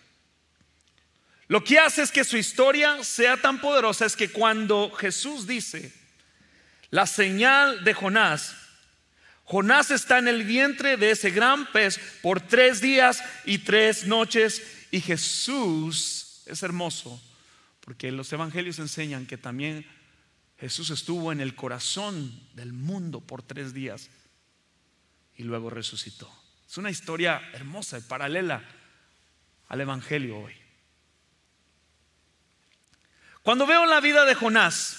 Lo 1.52 1.66
que 1.66 1.78
hace 1.78 2.02
es 2.02 2.14
que 2.14 2.24
su 2.24 2.38
historia 2.38 3.04
sea 3.04 3.36
tan 3.36 3.60
poderosa 3.60 4.06
es 4.06 4.16
que 4.16 4.32
cuando 4.32 4.90
Jesús 4.92 5.46
dice 5.46 5.94
la 6.92 7.06
señal 7.06 7.84
de 7.84 7.94
Jonás, 7.94 8.56
Jonás 9.44 9.92
está 9.92 10.20
en 10.20 10.30
el 10.30 10.46
vientre 10.46 10.96
de 10.96 11.12
ese 11.12 11.30
gran 11.30 11.70
pez 11.74 12.00
por 12.22 12.40
tres 12.40 12.80
días 12.80 13.22
y 13.44 13.58
tres 13.58 14.06
noches 14.06 14.86
y 14.92 15.02
Jesús 15.02 16.42
es 16.46 16.64
hermoso 16.64 17.22
porque 17.82 18.14
los 18.14 18.32
evangelios 18.32 18.80
enseñan 18.80 19.26
que 19.26 19.38
también 19.38 19.86
Jesús 20.58 20.90
estuvo 20.90 21.34
en 21.34 21.42
el 21.42 21.54
corazón 21.54 22.32
del 22.54 22.72
mundo 22.72 23.20
por 23.20 23.44
tres 23.44 23.74
días 23.74 24.10
y 25.36 25.44
luego 25.44 25.70
resucitó. 25.70 26.34
Es 26.66 26.78
una 26.78 26.92
historia 26.92 27.42
hermosa 27.52 27.98
y 27.98 28.02
paralela 28.04 28.64
al 29.68 29.82
Evangelio 29.82 30.38
hoy. 30.38 30.61
Cuando 33.44 33.66
veo 33.66 33.86
la 33.86 34.00
vida 34.00 34.26
de 34.26 34.36
Jonás 34.36 34.98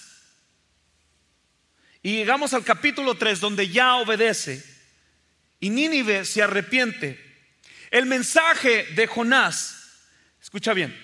y 2.02 2.16
llegamos 2.16 2.52
al 2.54 2.64
capítulo 2.64 3.14
3 3.16 3.38
donde 3.38 3.68
ya 3.68 3.94
obedece 3.96 4.64
y 5.61 5.70
Nínive 5.70 6.25
se 6.25 6.42
arrepiente, 6.42 7.20
el 7.92 8.06
mensaje 8.06 8.84
de 8.94 9.06
Jonás, 9.06 10.00
escucha 10.40 10.72
bien, 10.72 10.96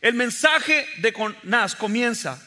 el 0.00 0.14
mensaje 0.14 0.86
de 0.98 1.12
Jonás 1.12 1.74
comienza 1.74 2.40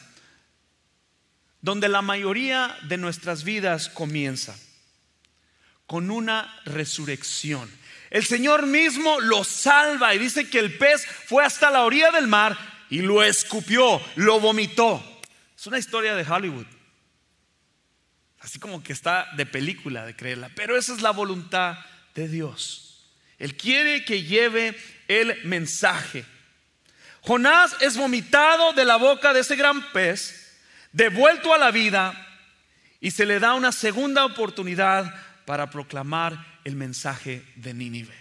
donde 1.60 1.90
la 1.90 2.00
mayoría 2.00 2.74
de 2.84 2.96
nuestras 2.96 3.44
vidas 3.44 3.90
comienza, 3.90 4.56
con 5.86 6.10
una 6.10 6.58
resurrección. 6.64 7.70
El 8.08 8.24
Señor 8.24 8.66
mismo 8.66 9.20
lo 9.20 9.44
salva 9.44 10.14
y 10.14 10.18
dice 10.18 10.48
que 10.48 10.60
el 10.60 10.78
pez 10.78 11.04
fue 11.26 11.44
hasta 11.44 11.70
la 11.70 11.82
orilla 11.82 12.10
del 12.10 12.26
mar 12.26 12.56
y 12.90 13.00
lo 13.00 13.22
escupió, 13.22 14.00
lo 14.16 14.40
vomitó. 14.40 15.02
Es 15.56 15.66
una 15.66 15.78
historia 15.78 16.14
de 16.14 16.30
Hollywood. 16.30 16.66
Así 18.40 18.58
como 18.58 18.82
que 18.82 18.92
está 18.92 19.28
de 19.36 19.46
película 19.46 20.04
de 20.04 20.16
creerla, 20.16 20.50
pero 20.54 20.76
esa 20.76 20.94
es 20.94 21.02
la 21.02 21.10
voluntad 21.10 21.78
de 22.14 22.28
Dios. 22.28 23.10
Él 23.38 23.56
quiere 23.56 24.04
que 24.04 24.22
lleve 24.22 24.76
el 25.08 25.38
mensaje. 25.44 26.24
Jonás 27.22 27.76
es 27.80 27.96
vomitado 27.96 28.72
de 28.72 28.84
la 28.84 28.96
boca 28.96 29.32
de 29.32 29.40
ese 29.40 29.56
gran 29.56 29.92
pez 29.92 30.58
devuelto 30.92 31.54
a 31.54 31.58
la 31.58 31.70
vida 31.70 32.26
y 33.00 33.10
se 33.10 33.26
le 33.26 33.38
da 33.38 33.54
una 33.54 33.72
segunda 33.72 34.24
oportunidad 34.24 35.14
para 35.44 35.70
proclamar 35.70 36.60
el 36.64 36.76
mensaje 36.76 37.44
de 37.56 37.74
Nínive. 37.74 38.19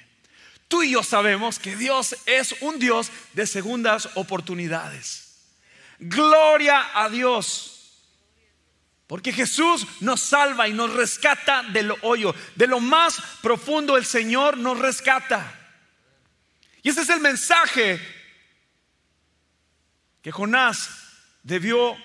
Tú 0.70 0.84
y 0.84 0.92
yo 0.92 1.04
sabemos 1.04 1.58
que 1.58 1.76
Dios 1.76 2.16
es 2.28 2.56
un 2.62 2.78
Dios 2.78 3.12
de 3.34 3.48
segundas 3.48 4.08
oportunidades. 4.14 5.36
Gloria 5.98 6.92
a 6.94 7.10
Dios. 7.10 8.06
Porque 9.08 9.34
Jesús 9.34 9.88
nos 10.00 10.22
salva 10.22 10.68
y 10.68 10.74
nos 10.74 10.94
rescata 10.94 11.64
del 11.64 11.92
hoyo. 12.04 12.36
De 12.56 12.68
lo 12.68 12.80
más 12.80 13.20
profundo 13.42 13.98
el 13.98 14.06
Señor 14.06 14.58
nos 14.58 14.78
rescata. 14.78 15.56
Y 16.84 16.90
ese 16.90 17.02
es 17.02 17.10
el 17.10 17.20
mensaje 17.20 18.00
que 20.22 20.32
Jonás 20.32 20.92
debió 21.42 21.98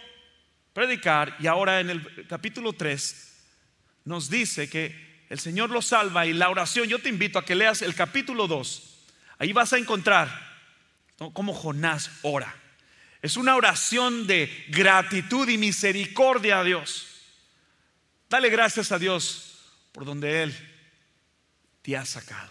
predicar 0.73 1.37
y 1.39 1.47
ahora 1.47 1.81
en 1.81 1.91
el 1.91 2.27
capítulo 2.27 2.73
3 2.73 3.35
nos 4.05 4.31
dice 4.31 4.71
que 4.71 5.14
el 5.29 5.39
Señor 5.39 5.71
lo 5.71 5.83
salva 5.83 6.27
y 6.27 6.33
la 6.33 6.51
oración, 6.51 6.89
yo 6.89 6.99
te 6.99 7.09
invito 7.09 7.39
a 7.39 7.45
que 7.45 7.55
leas 7.55 7.83
el 7.83 7.95
capítulo 7.95 8.47
2, 8.47 8.83
ahí 9.39 9.53
vas 9.53 9.73
a 9.73 9.79
encontrar 9.79 10.29
cómo 11.33 11.55
Jonás 11.55 12.11
ora. 12.23 12.55
Es 13.23 13.37
una 13.37 13.57
oración 13.57 14.27
de 14.27 14.67
gratitud 14.69 15.49
y 15.49 15.57
misericordia 15.57 16.61
a 16.61 16.65
Dios. 16.65 17.07
Dale 18.29 18.51
gracias 18.51 18.93
a 18.93 18.99
Dios 18.99 19.63
por 19.93 20.05
donde 20.05 20.43
Él 20.43 20.55
te 21.81 21.97
ha 21.97 22.05
sacado. 22.05 22.51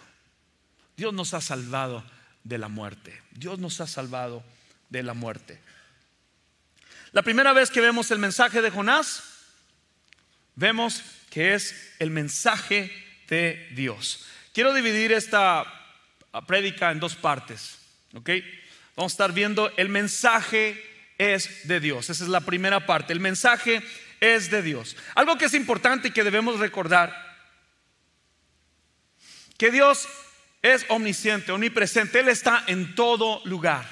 Dios 0.96 1.12
nos 1.12 1.34
ha 1.34 1.40
salvado 1.40 2.04
de 2.42 2.58
la 2.58 2.68
muerte. 2.68 3.22
Dios 3.32 3.58
nos 3.58 3.80
ha 3.80 3.86
salvado 3.86 4.42
de 4.88 5.02
la 5.02 5.14
muerte. 5.14 5.60
La 7.12 7.22
primera 7.22 7.52
vez 7.52 7.70
que 7.70 7.80
vemos 7.80 8.10
el 8.10 8.18
mensaje 8.18 8.60
de 8.60 8.70
Jonás, 8.70 9.22
vemos 10.56 11.02
que 11.34 11.54
es 11.54 11.92
el 11.98 12.10
mensaje 12.10 12.92
de 13.28 13.68
Dios. 13.72 14.24
Quiero 14.52 14.72
dividir 14.72 15.10
esta 15.10 15.64
prédica 16.46 16.92
en 16.92 17.00
dos 17.00 17.16
partes, 17.16 17.76
¿ok? 18.14 18.30
Vamos 18.94 19.12
a 19.12 19.14
estar 19.14 19.32
viendo 19.32 19.72
el 19.76 19.88
mensaje 19.88 20.80
es 21.18 21.66
de 21.66 21.80
Dios. 21.80 22.08
Esa 22.08 22.22
es 22.22 22.30
la 22.30 22.40
primera 22.40 22.86
parte. 22.86 23.12
El 23.12 23.18
mensaje 23.18 23.82
es 24.20 24.48
de 24.48 24.62
Dios. 24.62 24.96
Algo 25.16 25.36
que 25.36 25.46
es 25.46 25.54
importante 25.54 26.08
y 26.08 26.10
que 26.12 26.22
debemos 26.22 26.60
recordar, 26.60 27.12
que 29.58 29.72
Dios 29.72 30.06
es 30.62 30.86
omnisciente, 30.88 31.50
omnipresente. 31.50 32.20
Él 32.20 32.28
está 32.28 32.62
en 32.68 32.94
todo 32.94 33.42
lugar. 33.44 33.84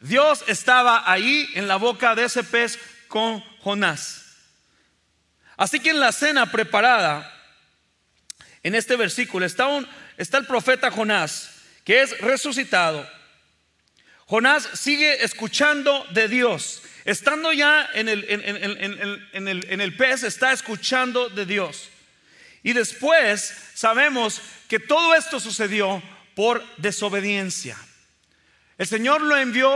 Dios 0.00 0.44
estaba 0.46 1.10
ahí 1.10 1.46
en 1.54 1.68
la 1.68 1.76
boca 1.76 2.14
de 2.14 2.24
ese 2.24 2.42
pez 2.42 2.78
con 3.08 3.40
Jonás. 3.58 4.27
Así 5.58 5.80
que 5.80 5.90
en 5.90 5.98
la 5.98 6.12
cena 6.12 6.50
preparada, 6.50 7.34
en 8.62 8.76
este 8.76 8.94
versículo, 8.96 9.44
está, 9.44 9.68
el 10.16 10.46
profeta 10.46 10.90
Jonás, 10.90 11.50
que 11.84 12.00
es 12.00 12.16
resucitado. 12.20 13.06
Jonás 14.26 14.68
sigue 14.74 15.24
escuchando 15.24 16.06
de 16.10 16.28
Dios. 16.28 16.82
Estando 17.04 17.52
ya 17.52 17.88
en, 17.94 18.08
el, 18.08 18.24
en 19.32 19.80
el 19.80 19.96
pez, 19.96 20.22
está 20.22 20.52
escuchando 20.52 21.28
de 21.28 21.44
Dios. 21.44 21.88
Y 22.62 22.72
después 22.72 23.52
sabemos 23.74 24.40
que 24.68 24.78
todo 24.78 25.14
esto 25.16 25.40
sucedió 25.40 26.00
por 26.36 26.64
desobediencia. 26.76 27.76
El 28.76 28.86
Señor 28.86 29.22
lo 29.22 29.36
envió 29.36 29.74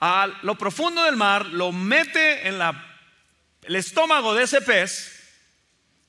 a 0.00 0.28
lo 0.42 0.56
profundo 0.56 1.02
del 1.02 1.16
mar, 1.16 1.46
lo 1.46 1.72
mete 1.72 2.46
en 2.46 2.58
la, 2.58 2.87
el 3.62 3.76
estómago 3.76 4.34
de 4.34 4.44
ese 4.44 4.60
pez, 4.60 5.12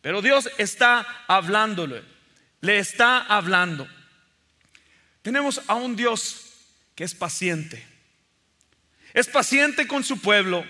pero 0.01 0.21
Dios 0.21 0.49
está 0.57 1.25
hablándole, 1.27 2.03
le 2.61 2.79
está 2.79 3.19
hablando. 3.19 3.87
Tenemos 5.21 5.61
a 5.67 5.75
un 5.75 5.95
Dios 5.95 6.53
que 6.95 7.03
es 7.03 7.13
paciente. 7.13 7.85
Es 9.13 9.27
paciente 9.27 9.87
con 9.87 10.03
su 10.03 10.19
pueblo 10.21 10.65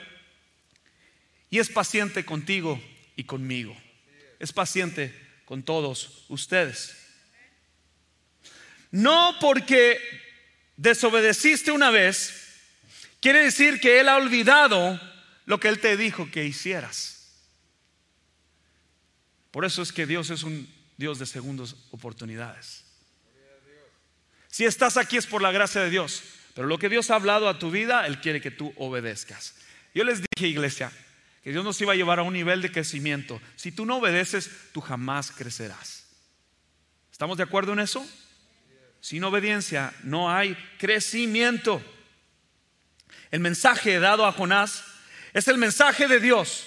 y 1.50 1.60
es 1.60 1.70
paciente 1.70 2.26
contigo 2.26 2.82
y 3.16 3.24
conmigo. 3.24 3.76
Es 4.40 4.54
paciente 4.54 5.14
con 5.46 5.64
todos 5.64 6.26
ustedes. 6.30 6.96
No 8.92 9.36
porque 9.40 10.00
desobedeciste 10.78 11.72
una 11.72 11.92
vez, 11.92 12.56
quiere 13.20 13.44
decir 13.44 13.80
que 13.80 14.00
Él 14.00 14.10
ha 14.10 14.18
olvidado 14.18 15.00
lo 15.50 15.60
que 15.60 15.68
Él 15.68 15.80
te 15.80 15.98
dijo 15.98 16.30
que 16.30 16.46
hicieras. 16.46 17.26
Por 19.50 19.66
eso 19.66 19.82
es 19.82 19.92
que 19.92 20.06
Dios 20.06 20.30
es 20.30 20.44
un 20.44 20.72
Dios 20.96 21.18
de 21.18 21.26
segundas 21.26 21.76
oportunidades. 21.90 22.86
Si 24.48 24.66
estás 24.66 24.96
aquí 24.96 25.18
es 25.18 25.26
por 25.26 25.42
la 25.42 25.52
gracia 25.52 25.82
de 25.82 25.90
Dios, 25.90 26.22
pero 26.54 26.68
lo 26.68 26.78
que 26.78 26.88
Dios 26.88 27.10
ha 27.10 27.16
hablado 27.16 27.50
a 27.50 27.58
tu 27.58 27.72
vida, 27.72 28.06
Él 28.06 28.22
quiere 28.22 28.42
que 28.42 28.52
tú 28.52 28.72
obedezcas. 28.78 29.56
Yo 29.96 30.04
les 30.04 30.22
dije, 30.22 30.48
iglesia, 30.48 30.92
que 31.44 31.52
Dios 31.52 31.66
nos 31.66 31.82
iba 31.82 31.94
a 31.94 31.96
llevar 31.96 32.20
a 32.20 32.24
un 32.24 32.34
nivel 32.34 32.62
de 32.62 32.72
crecimiento. 32.72 33.42
Si 33.56 33.72
tú 33.72 33.88
no 33.88 33.98
obedeces, 33.98 34.52
tú 34.72 34.82
jamás 34.82 35.32
crecerás. 35.32 36.06
¿Estamos 37.12 37.38
de 37.38 37.44
acuerdo 37.44 37.74
en 37.74 37.80
eso? 37.80 38.08
Sin 39.02 39.24
obediencia 39.24 39.96
no 40.04 40.32
hay 40.32 40.56
crecimiento. 40.78 41.82
El 43.32 43.40
mensaje 43.40 44.00
dado 44.00 44.28
a 44.28 44.32
Jonás 44.32 44.84
es 45.34 45.48
el 45.48 45.58
mensaje 45.58 46.08
de 46.08 46.20
Dios. 46.20 46.66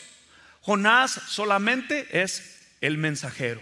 Jonás 0.61 1.12
solamente 1.28 2.23
es 2.23 2.61
el 2.81 2.99
mensajero. 2.99 3.61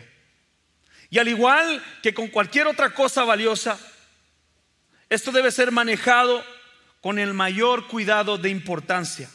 Y 1.09 1.19
al 1.19 1.29
igual 1.29 1.83
que 2.03 2.15
con 2.15 2.29
cualquier 2.29 2.67
otra 2.67 2.91
cosa 2.91 3.25
valiosa, 3.25 3.79
esto 5.09 5.33
debe 5.33 5.51
ser 5.51 5.73
manejado 5.73 6.45
con 7.01 7.19
el 7.19 7.35
mayor 7.35 7.89
cuidado 7.89 8.39
de 8.39 8.51
importancia. 8.51 9.29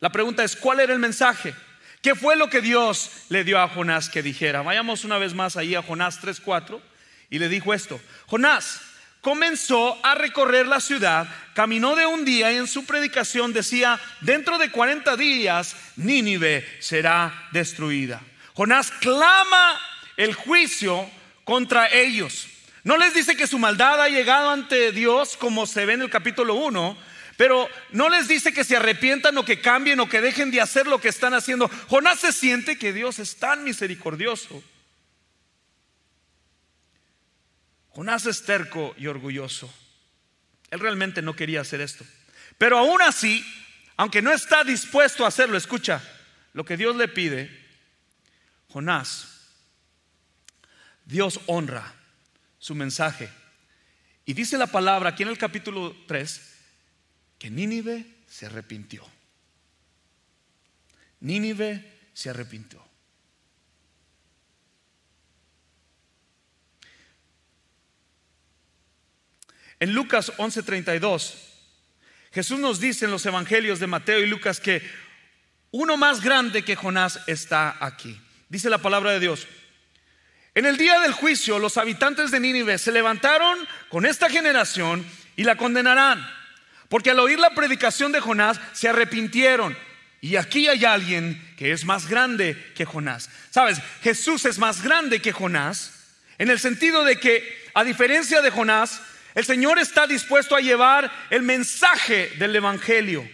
La 0.00 0.10
pregunta 0.10 0.44
es, 0.44 0.54
¿cuál 0.54 0.80
era 0.80 0.92
el 0.92 0.98
mensaje? 0.98 1.54
¿Qué 2.02 2.14
fue 2.14 2.36
lo 2.36 2.50
que 2.50 2.60
Dios 2.60 3.10
le 3.30 3.44
dio 3.44 3.58
a 3.58 3.68
Jonás 3.68 4.10
que 4.10 4.22
dijera? 4.22 4.62
Vayamos 4.62 5.04
una 5.04 5.18
vez 5.18 5.34
más 5.34 5.56
ahí 5.56 5.74
a 5.74 5.82
Jonás 5.82 6.20
3.4 6.20 6.80
y 7.30 7.38
le 7.38 7.48
dijo 7.48 7.72
esto. 7.72 7.98
Jonás 8.26 8.80
comenzó 9.24 9.98
a 10.04 10.14
recorrer 10.14 10.66
la 10.66 10.80
ciudad, 10.80 11.26
caminó 11.54 11.96
de 11.96 12.04
un 12.04 12.26
día 12.26 12.52
y 12.52 12.56
en 12.56 12.68
su 12.68 12.84
predicación 12.84 13.54
decía, 13.54 13.98
dentro 14.20 14.58
de 14.58 14.70
40 14.70 15.16
días 15.16 15.74
Nínive 15.96 16.64
será 16.78 17.48
destruida. 17.50 18.20
Jonás 18.52 18.90
clama 18.92 19.80
el 20.18 20.34
juicio 20.34 21.08
contra 21.42 21.88
ellos. 21.90 22.46
No 22.84 22.98
les 22.98 23.14
dice 23.14 23.34
que 23.34 23.46
su 23.46 23.58
maldad 23.58 24.02
ha 24.02 24.10
llegado 24.10 24.50
ante 24.50 24.92
Dios 24.92 25.38
como 25.38 25.66
se 25.66 25.86
ve 25.86 25.94
en 25.94 26.02
el 26.02 26.10
capítulo 26.10 26.54
1, 26.56 26.96
pero 27.38 27.66
no 27.92 28.10
les 28.10 28.28
dice 28.28 28.52
que 28.52 28.62
se 28.62 28.76
arrepientan 28.76 29.36
o 29.38 29.44
que 29.44 29.60
cambien 29.60 30.00
o 30.00 30.08
que 30.08 30.20
dejen 30.20 30.50
de 30.50 30.60
hacer 30.60 30.86
lo 30.86 31.00
que 31.00 31.08
están 31.08 31.32
haciendo. 31.32 31.70
Jonás 31.88 32.20
se 32.20 32.30
siente 32.30 32.78
que 32.78 32.92
Dios 32.92 33.18
es 33.18 33.36
tan 33.36 33.64
misericordioso. 33.64 34.62
Jonás 37.94 38.26
es 38.26 38.42
terco 38.42 38.94
y 38.98 39.06
orgulloso. 39.06 39.72
Él 40.70 40.80
realmente 40.80 41.22
no 41.22 41.36
quería 41.36 41.60
hacer 41.60 41.80
esto. 41.80 42.04
Pero 42.58 42.78
aún 42.78 43.00
así, 43.02 43.44
aunque 43.96 44.20
no 44.20 44.32
está 44.32 44.64
dispuesto 44.64 45.24
a 45.24 45.28
hacerlo, 45.28 45.56
escucha, 45.56 46.02
lo 46.52 46.64
que 46.64 46.76
Dios 46.76 46.96
le 46.96 47.06
pide, 47.06 47.50
Jonás, 48.68 49.28
Dios 51.04 51.40
honra 51.46 51.94
su 52.58 52.74
mensaje. 52.74 53.30
Y 54.24 54.32
dice 54.32 54.58
la 54.58 54.66
palabra 54.66 55.10
aquí 55.10 55.22
en 55.22 55.28
el 55.28 55.38
capítulo 55.38 55.94
3 56.08 56.54
que 57.38 57.50
Nínive 57.50 58.06
se 58.26 58.46
arrepintió. 58.46 59.06
Nínive 61.20 62.08
se 62.12 62.30
arrepintió. 62.30 62.83
En 69.84 69.92
Lucas 69.92 70.32
11:32, 70.38 71.34
Jesús 72.32 72.58
nos 72.58 72.80
dice 72.80 73.04
en 73.04 73.10
los 73.10 73.26
evangelios 73.26 73.80
de 73.80 73.86
Mateo 73.86 74.18
y 74.18 74.26
Lucas 74.26 74.58
que 74.58 74.80
uno 75.72 75.98
más 75.98 76.22
grande 76.22 76.64
que 76.64 76.74
Jonás 76.74 77.20
está 77.26 77.76
aquí. 77.78 78.18
Dice 78.48 78.70
la 78.70 78.78
palabra 78.78 79.10
de 79.10 79.20
Dios, 79.20 79.46
en 80.54 80.64
el 80.64 80.78
día 80.78 81.00
del 81.00 81.12
juicio, 81.12 81.58
los 81.58 81.76
habitantes 81.76 82.30
de 82.30 82.40
Nínive 82.40 82.78
se 82.78 82.92
levantaron 82.92 83.58
con 83.90 84.06
esta 84.06 84.30
generación 84.30 85.04
y 85.36 85.44
la 85.44 85.58
condenarán, 85.58 86.26
porque 86.88 87.10
al 87.10 87.20
oír 87.20 87.38
la 87.38 87.50
predicación 87.50 88.10
de 88.10 88.20
Jonás 88.20 88.58
se 88.72 88.88
arrepintieron. 88.88 89.76
Y 90.22 90.36
aquí 90.36 90.66
hay 90.66 90.86
alguien 90.86 91.54
que 91.58 91.72
es 91.72 91.84
más 91.84 92.08
grande 92.08 92.72
que 92.74 92.86
Jonás. 92.86 93.28
Sabes, 93.50 93.82
Jesús 94.02 94.46
es 94.46 94.58
más 94.58 94.82
grande 94.82 95.20
que 95.20 95.32
Jonás, 95.32 95.92
en 96.38 96.48
el 96.48 96.58
sentido 96.58 97.04
de 97.04 97.20
que, 97.20 97.68
a 97.74 97.84
diferencia 97.84 98.40
de 98.40 98.48
Jonás, 98.48 99.02
el 99.34 99.44
Señor 99.44 99.78
está 99.78 100.06
dispuesto 100.06 100.54
a 100.54 100.60
llevar 100.60 101.10
el 101.28 101.42
mensaje 101.42 102.30
del 102.38 102.54
Evangelio. 102.54 103.28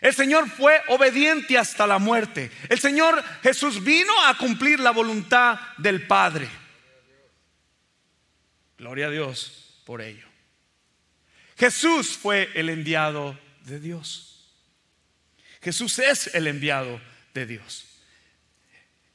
El 0.00 0.14
Señor 0.14 0.48
fue 0.48 0.82
obediente 0.88 1.58
hasta 1.58 1.86
la 1.86 1.98
muerte. 1.98 2.50
El 2.68 2.80
Señor 2.80 3.22
Jesús 3.42 3.82
vino 3.84 4.12
a 4.26 4.36
cumplir 4.38 4.80
la 4.80 4.90
voluntad 4.90 5.58
del 5.78 6.06
Padre. 6.06 6.48
Gloria 8.78 9.06
a 9.06 9.10
Dios 9.10 9.80
por 9.84 10.00
ello. 10.00 10.26
Jesús 11.56 12.16
fue 12.16 12.50
el 12.54 12.70
enviado 12.70 13.38
de 13.64 13.80
Dios. 13.80 14.52
Jesús 15.62 15.98
es 15.98 16.34
el 16.34 16.46
enviado 16.46 17.00
de 17.32 17.46
Dios. 17.46 17.86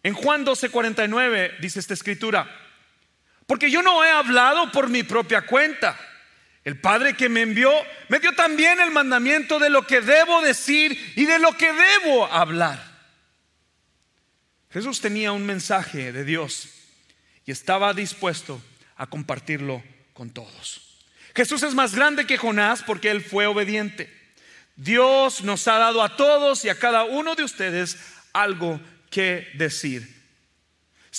En 0.04 0.13
Juan 0.13 0.46
12:49 0.46 1.58
dice 1.60 1.80
esta 1.80 1.94
escritura, 1.94 2.50
porque 3.46 3.70
yo 3.70 3.82
no 3.82 4.04
he 4.04 4.10
hablado 4.10 4.72
por 4.72 4.89
mi 4.89 5.04
propia 5.04 5.42
cuenta 5.42 6.00
el 6.69 6.79
Padre 6.79 7.15
que 7.15 7.29
me 7.29 7.41
envió 7.41 7.71
me 8.10 8.19
dio 8.19 8.32
también 8.34 8.79
el 8.79 8.91
mandamiento 8.91 9.58
de 9.58 9.71
lo 9.71 9.88
que 9.88 10.01
debo 10.01 10.39
decir 10.41 11.13
y 11.15 11.25
de 11.25 11.39
lo 11.39 11.58
que 11.58 11.73
debo 11.73 12.32
hablar. 12.32 12.79
Jesús 14.69 15.01
tenía 15.01 15.32
un 15.32 15.47
mensaje 15.47 16.12
de 16.12 16.23
Dios 16.23 16.69
y 17.43 17.51
estaba 17.51 17.95
dispuesto 17.95 18.62
a 18.95 19.08
compartirlo 19.08 19.82
con 20.13 20.29
todos. 20.29 20.99
Jesús 21.36 21.63
es 21.63 21.73
más 21.73 21.95
grande 21.95 22.27
que 22.27 22.38
Jonás 22.38 22.84
porque 22.84 23.10
él 23.10 23.23
fue 23.23 23.47
obediente. 23.47 24.08
Dios 24.75 25.43
nos 25.43 25.67
ha 25.67 25.79
dado 25.79 26.03
a 26.03 26.17
todos 26.17 26.63
y 26.65 26.69
a 26.69 26.77
cada 26.77 27.03
uno 27.03 27.34
de 27.34 27.45
ustedes 27.45 27.97
algo 28.32 28.79
que 29.10 29.47
decir. 29.55 30.18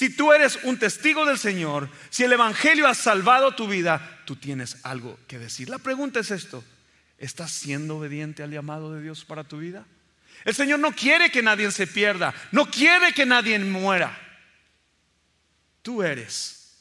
Si 0.01 0.09
tú 0.09 0.33
eres 0.33 0.59
un 0.63 0.79
testigo 0.79 1.27
del 1.27 1.39
Señor, 1.39 1.91
si 2.09 2.25
el 2.25 2.33
Evangelio 2.33 2.89
ha 2.89 2.95
salvado 2.95 3.55
tu 3.55 3.69
vida, 3.69 4.23
tú 4.25 4.35
tienes 4.35 4.79
algo 4.83 5.21
que 5.29 5.39
decir. 5.39 5.69
La 5.69 5.77
pregunta 5.77 6.21
es 6.21 6.31
esto, 6.31 6.65
¿estás 7.19 7.51
siendo 7.51 7.99
obediente 7.99 8.43
al 8.43 8.51
llamado 8.51 8.95
de 8.95 9.03
Dios 9.03 9.27
para 9.27 9.45
tu 9.45 9.59
vida? 9.59 9.85
El 10.47 10.55
Señor 10.55 10.81
no 10.81 10.93
quiere 10.93 11.31
que 11.31 11.43
nadie 11.43 11.71
se 11.71 11.87
pierda, 11.87 12.33
no 12.51 12.71
quiere 12.71 13.13
que 13.13 13.27
nadie 13.27 13.59
muera. 13.59 14.19
Tú 15.83 16.03
eres 16.03 16.79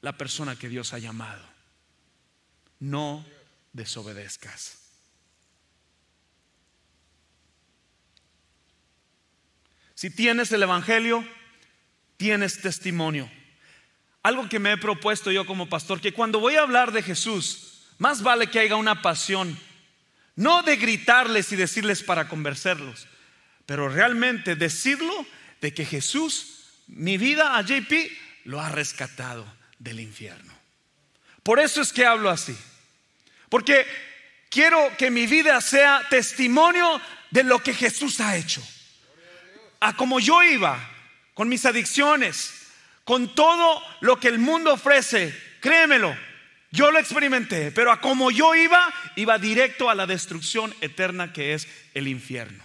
la 0.00 0.18
persona 0.18 0.56
que 0.56 0.68
Dios 0.68 0.92
ha 0.92 0.98
llamado. 0.98 1.48
No 2.80 3.24
desobedezcas. 3.72 4.78
Si 9.94 10.10
tienes 10.10 10.50
el 10.50 10.64
Evangelio, 10.64 11.24
tienes 12.24 12.62
testimonio. 12.62 13.30
Algo 14.22 14.48
que 14.48 14.58
me 14.58 14.72
he 14.72 14.78
propuesto 14.78 15.30
yo 15.30 15.44
como 15.44 15.68
pastor, 15.68 16.00
que 16.00 16.14
cuando 16.14 16.40
voy 16.40 16.54
a 16.54 16.62
hablar 16.62 16.90
de 16.90 17.02
Jesús, 17.02 17.82
más 17.98 18.22
vale 18.22 18.46
que 18.46 18.60
haya 18.60 18.76
una 18.76 19.02
pasión, 19.02 19.60
no 20.34 20.62
de 20.62 20.76
gritarles 20.76 21.52
y 21.52 21.56
decirles 21.56 22.02
para 22.02 22.26
convencerlos, 22.26 23.08
pero 23.66 23.90
realmente 23.90 24.56
decirlo 24.56 25.26
de 25.60 25.74
que 25.74 25.84
Jesús, 25.84 26.64
mi 26.86 27.18
vida 27.18 27.58
a 27.58 27.60
JP, 27.60 27.92
lo 28.44 28.58
ha 28.58 28.70
rescatado 28.70 29.44
del 29.78 30.00
infierno. 30.00 30.54
Por 31.42 31.60
eso 31.60 31.82
es 31.82 31.92
que 31.92 32.06
hablo 32.06 32.30
así. 32.30 32.56
Porque 33.50 33.86
quiero 34.48 34.96
que 34.96 35.10
mi 35.10 35.26
vida 35.26 35.60
sea 35.60 36.06
testimonio 36.08 37.02
de 37.30 37.44
lo 37.44 37.58
que 37.58 37.74
Jesús 37.74 38.18
ha 38.20 38.34
hecho. 38.34 38.66
A 39.80 39.94
como 39.94 40.20
yo 40.20 40.42
iba, 40.42 40.93
con 41.34 41.48
mis 41.48 41.66
adicciones, 41.66 42.52
con 43.04 43.34
todo 43.34 43.82
lo 44.00 44.18
que 44.18 44.28
el 44.28 44.38
mundo 44.38 44.72
ofrece, 44.72 45.36
créemelo, 45.60 46.16
yo 46.70 46.90
lo 46.90 46.98
experimenté, 46.98 47.70
pero 47.70 47.92
a 47.92 48.00
como 48.00 48.30
yo 48.30 48.54
iba, 48.54 48.92
iba 49.14 49.38
directo 49.38 49.90
a 49.90 49.94
la 49.94 50.06
destrucción 50.06 50.74
eterna 50.80 51.32
que 51.32 51.54
es 51.54 51.68
el 51.94 52.08
infierno. 52.08 52.64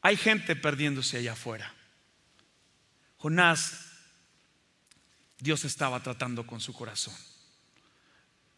Hay 0.00 0.16
gente 0.16 0.56
perdiéndose 0.56 1.18
allá 1.18 1.34
afuera. 1.34 1.72
Jonás, 3.18 3.90
Dios 5.38 5.64
estaba 5.64 6.02
tratando 6.02 6.44
con 6.44 6.60
su 6.60 6.72
corazón. 6.72 7.14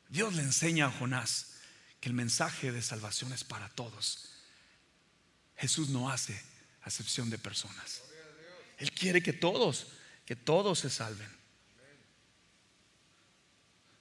Dios 0.09 0.35
le 0.35 0.43
enseña 0.43 0.87
a 0.87 0.91
Jonás 0.91 1.61
que 2.01 2.09
el 2.09 2.15
mensaje 2.15 2.73
de 2.73 2.81
salvación 2.81 3.33
es 3.35 3.45
para 3.45 3.69
todos. 3.71 4.31
Jesús 5.57 5.91
no 5.91 6.11
hace 6.11 6.43
acepción 6.85 7.31
de 7.31 7.39
personas. 7.39 8.03
Él 8.79 8.93
quiere 8.93 9.23
que 9.23 9.33
todos, 9.33 9.89
que 10.25 10.37
todos 10.37 10.79
se 10.79 10.91
salven. 10.91 11.29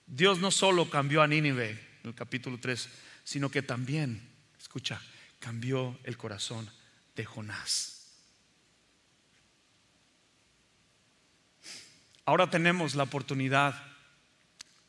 Dios 0.05 0.39
no 0.39 0.51
solo 0.51 0.89
cambió 0.89 1.21
a 1.21 1.27
Nínive 1.27 1.71
en 2.03 2.09
el 2.09 2.15
capítulo 2.15 2.59
3, 2.59 2.89
sino 3.23 3.49
que 3.49 3.61
también, 3.61 4.21
escucha, 4.59 5.01
cambió 5.39 5.97
el 6.03 6.17
corazón 6.17 6.69
de 7.15 7.25
Jonás. 7.25 7.93
Ahora 12.25 12.49
tenemos 12.49 12.95
la 12.95 13.03
oportunidad, 13.03 13.81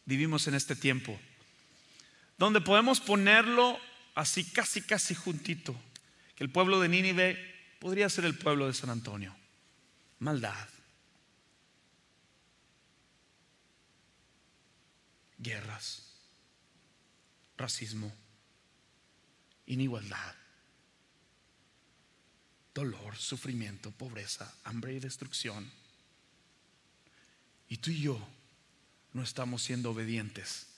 vivimos 0.04 0.46
en 0.46 0.54
este 0.54 0.76
tiempo, 0.76 1.18
donde 2.38 2.60
podemos 2.60 3.00
ponerlo 3.00 3.78
así 4.14 4.44
casi 4.44 4.82
casi 4.82 5.14
juntito, 5.14 5.74
que 6.36 6.44
el 6.44 6.50
pueblo 6.50 6.80
de 6.80 6.88
Nínive 6.88 7.53
podría 7.84 8.08
ser 8.08 8.24
el 8.24 8.38
pueblo 8.38 8.66
de 8.66 8.72
San 8.72 8.88
Antonio. 8.88 9.36
Maldad, 10.20 10.68
guerras, 15.36 16.02
racismo, 17.58 18.10
inigualdad, 19.66 20.34
dolor, 22.72 23.18
sufrimiento, 23.18 23.90
pobreza, 23.90 24.50
hambre 24.64 24.94
y 24.94 24.98
destrucción. 25.00 25.70
Y 27.68 27.76
tú 27.76 27.90
y 27.90 28.00
yo 28.00 28.18
no 29.12 29.22
estamos 29.22 29.62
siendo 29.62 29.90
obedientes 29.90 30.68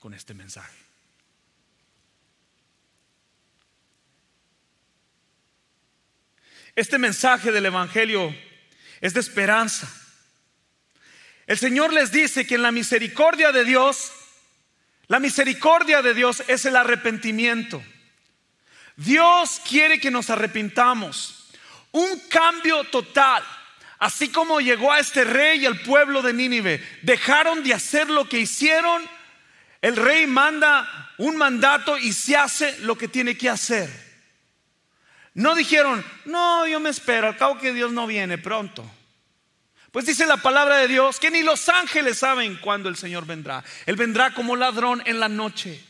con 0.00 0.14
este 0.14 0.34
mensaje. 0.34 0.93
Este 6.76 6.98
mensaje 6.98 7.52
del 7.52 7.66
Evangelio 7.66 8.34
es 9.00 9.14
de 9.14 9.20
esperanza 9.20 9.88
el 11.46 11.58
Señor 11.58 11.92
les 11.92 12.10
dice 12.10 12.46
que 12.46 12.54
en 12.54 12.62
la 12.62 12.72
misericordia 12.72 13.52
de 13.52 13.64
Dios, 13.64 14.12
la 15.08 15.18
misericordia 15.18 16.00
de 16.00 16.14
Dios 16.14 16.42
es 16.48 16.64
el 16.64 16.76
arrepentimiento. 16.76 17.82
Dios 18.96 19.60
quiere 19.68 20.00
que 20.00 20.10
nos 20.10 20.30
arrepintamos. 20.30 21.50
Un 21.92 22.18
cambio 22.30 22.84
total. 22.84 23.42
Así 23.98 24.28
como 24.28 24.60
llegó 24.60 24.92
a 24.92 25.00
este 25.00 25.24
rey 25.24 25.60
y 25.60 25.66
al 25.66 25.80
pueblo 25.80 26.22
de 26.22 26.32
Nínive, 26.32 26.82
dejaron 27.02 27.62
de 27.62 27.74
hacer 27.74 28.08
lo 28.08 28.28
que 28.28 28.38
hicieron. 28.38 29.02
El 29.82 29.96
rey 29.96 30.26
manda 30.26 31.12
un 31.18 31.36
mandato 31.36 31.98
y 31.98 32.12
se 32.12 32.36
hace 32.36 32.78
lo 32.80 32.96
que 32.96 33.08
tiene 33.08 33.36
que 33.36 33.50
hacer. 33.50 34.03
No 35.34 35.56
dijeron, 35.56 36.04
no, 36.24 36.66
yo 36.66 36.78
me 36.78 36.90
espero, 36.90 37.26
al 37.26 37.36
cabo 37.36 37.58
que 37.58 37.72
Dios 37.72 37.92
no 37.92 38.06
viene 38.06 38.38
pronto. 38.38 38.88
Pues 39.90 40.06
dice 40.06 40.26
la 40.26 40.38
palabra 40.38 40.78
de 40.78 40.88
Dios 40.88 41.20
que 41.20 41.30
ni 41.30 41.42
los 41.42 41.68
ángeles 41.68 42.18
saben 42.18 42.56
cuándo 42.56 42.88
el 42.88 42.96
Señor 42.96 43.26
vendrá. 43.26 43.62
Él 43.86 43.96
vendrá 43.96 44.32
como 44.32 44.56
ladrón 44.56 45.02
en 45.06 45.20
la 45.20 45.28
noche. 45.28 45.84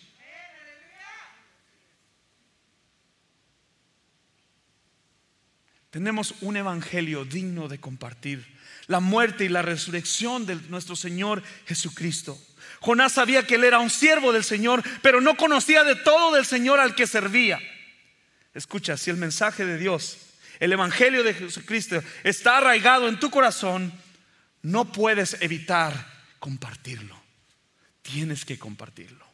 Tenemos 5.91 6.35
un 6.41 6.57
evangelio 6.57 7.25
digno 7.25 7.69
de 7.69 7.79
compartir. 7.79 8.45
La 8.89 9.01
muerte 9.01 9.45
y 9.45 9.49
la 9.49 9.63
resurrección 9.63 10.45
de 10.45 10.57
nuestro 10.69 10.97
Señor 10.97 11.43
Jesucristo. 11.67 12.39
Jonás 12.81 13.13
sabía 13.13 13.47
que 13.47 13.55
él 13.55 13.65
era 13.65 13.79
un 13.79 13.89
siervo 13.89 14.33
del 14.33 14.45
Señor, 14.45 14.83
pero 15.01 15.21
no 15.21 15.37
conocía 15.37 15.85
de 15.85 15.97
todo 15.97 16.35
del 16.35 16.45
Señor 16.45 16.81
al 16.81 16.95
que 16.95 17.07
servía. 17.07 17.59
Escucha, 18.55 18.97
si 18.97 19.11
el 19.11 19.17
mensaje 19.17 19.67
de 19.67 19.79
Dios 19.79 20.19
el 20.61 20.73
Evangelio 20.73 21.25
de 21.25 21.35
Jesucristo 21.35 22.03
está 22.23 22.59
arraigado 22.59 23.09
en 23.09 23.19
tu 23.19 23.31
corazón, 23.31 23.93
no 24.63 24.93
puedes 24.93 25.37
evitar 25.41 25.93
compartirlo. 26.39 27.21
Tienes 28.03 28.45
que 28.45 28.59
compartirlo. 28.59 29.25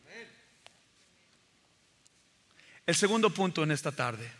El 2.86 2.94
segundo 2.94 3.30
punto 3.32 3.62
en 3.62 3.70
esta 3.70 3.92
tarde. 3.92 4.30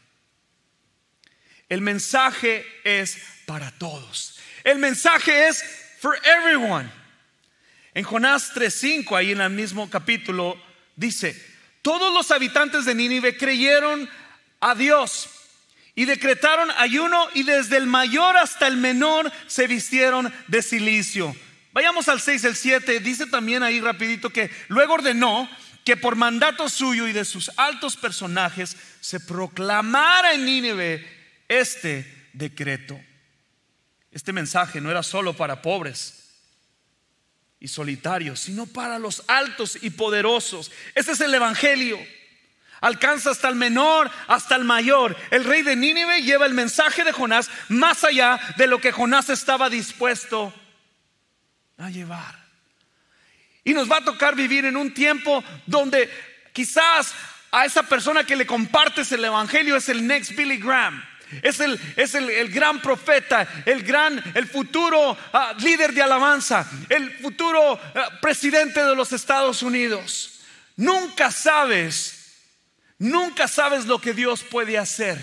El 1.68 1.82
mensaje 1.82 2.66
es 2.82 3.18
para 3.46 3.70
todos. 3.72 4.40
El 4.64 4.78
mensaje 4.78 5.48
es 5.48 5.62
for 6.00 6.18
everyone. 6.24 6.90
En 7.94 8.04
Jonás 8.04 8.52
3:5, 8.54 9.16
ahí 9.16 9.32
en 9.32 9.40
el 9.40 9.50
mismo 9.50 9.88
capítulo, 9.88 10.60
dice, 10.96 11.40
todos 11.82 12.12
los 12.12 12.30
habitantes 12.30 12.84
de 12.84 12.94
Nínive 12.94 13.36
creyeron 13.36 14.08
a 14.60 14.74
Dios 14.74 15.28
y 15.94 16.04
decretaron 16.04 16.70
ayuno 16.76 17.28
y 17.34 17.42
desde 17.42 17.76
el 17.76 17.86
mayor 17.86 18.36
hasta 18.36 18.66
el 18.66 18.76
menor 18.76 19.30
se 19.46 19.66
vistieron 19.66 20.32
de 20.46 20.62
silicio. 20.62 21.34
Vayamos 21.72 22.08
al 22.08 22.20
6, 22.20 22.44
el 22.44 22.56
7, 22.56 23.00
dice 23.00 23.26
también 23.26 23.62
ahí 23.62 23.80
rapidito 23.80 24.30
que 24.30 24.50
luego 24.68 24.94
ordenó 24.94 25.48
que 25.84 25.96
por 25.96 26.16
mandato 26.16 26.68
suyo 26.68 27.08
y 27.08 27.12
de 27.12 27.24
sus 27.24 27.50
altos 27.56 27.96
personajes 27.96 28.76
se 29.00 29.20
proclamara 29.20 30.32
en 30.34 30.44
Nínive 30.44 31.06
este 31.48 32.28
decreto. 32.32 33.00
Este 34.10 34.32
mensaje 34.32 34.80
no 34.80 34.90
era 34.90 35.02
solo 35.02 35.36
para 35.36 35.62
pobres 35.62 36.20
y 37.60 37.68
solitarios, 37.68 38.40
sino 38.40 38.66
para 38.66 38.98
los 38.98 39.22
altos 39.28 39.78
y 39.80 39.90
poderosos. 39.90 40.72
Este 40.94 41.12
es 41.12 41.20
el 41.20 41.34
Evangelio. 41.34 41.98
Alcanza 42.80 43.30
hasta 43.30 43.48
el 43.48 43.56
menor, 43.56 44.10
hasta 44.26 44.56
el 44.56 44.64
mayor. 44.64 45.16
El 45.30 45.44
rey 45.44 45.62
de 45.62 45.76
Nínive 45.76 46.22
lleva 46.22 46.46
el 46.46 46.54
mensaje 46.54 47.04
de 47.04 47.12
Jonás 47.12 47.50
más 47.68 48.04
allá 48.04 48.40
de 48.56 48.66
lo 48.66 48.80
que 48.80 48.92
Jonás 48.92 49.28
estaba 49.28 49.68
dispuesto 49.68 50.54
a 51.76 51.90
llevar. 51.90 52.38
Y 53.64 53.74
nos 53.74 53.90
va 53.90 53.98
a 53.98 54.04
tocar 54.04 54.34
vivir 54.34 54.64
en 54.64 54.76
un 54.76 54.94
tiempo 54.94 55.44
donde 55.66 56.10
quizás 56.52 57.14
a 57.52 57.66
esa 57.66 57.82
persona 57.82 58.24
que 58.24 58.36
le 58.36 58.46
compartes 58.46 59.12
el 59.12 59.24
evangelio 59.24 59.76
es 59.76 59.88
el 59.88 60.06
next 60.06 60.34
Billy 60.34 60.56
Graham. 60.56 61.04
Es 61.42 61.60
el, 61.60 61.78
es 61.96 62.14
el, 62.16 62.50
gran 62.50 62.82
profeta, 62.82 63.46
el 63.64 63.84
gran, 63.84 64.20
el 64.34 64.48
futuro 64.48 65.16
ah, 65.32 65.54
líder 65.60 65.92
de 65.92 66.02
alabanza, 66.02 66.68
el 66.88 67.12
futuro 67.18 67.78
ah, 67.94 68.18
presidente 68.20 68.82
de 68.82 68.96
los 68.96 69.12
Estados 69.12 69.62
Unidos. 69.62 70.40
Nunca 70.74 71.30
sabes 71.30 72.19
Nunca 73.00 73.48
sabes 73.48 73.86
lo 73.86 73.98
que 73.98 74.12
Dios 74.12 74.42
puede 74.42 74.76
hacer 74.76 75.18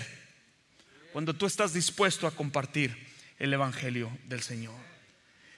cuando 1.12 1.32
tú 1.32 1.46
estás 1.46 1.72
dispuesto 1.72 2.26
a 2.26 2.32
compartir 2.32 2.92
el 3.38 3.52
Evangelio 3.52 4.10
del 4.24 4.42
Señor. 4.42 4.74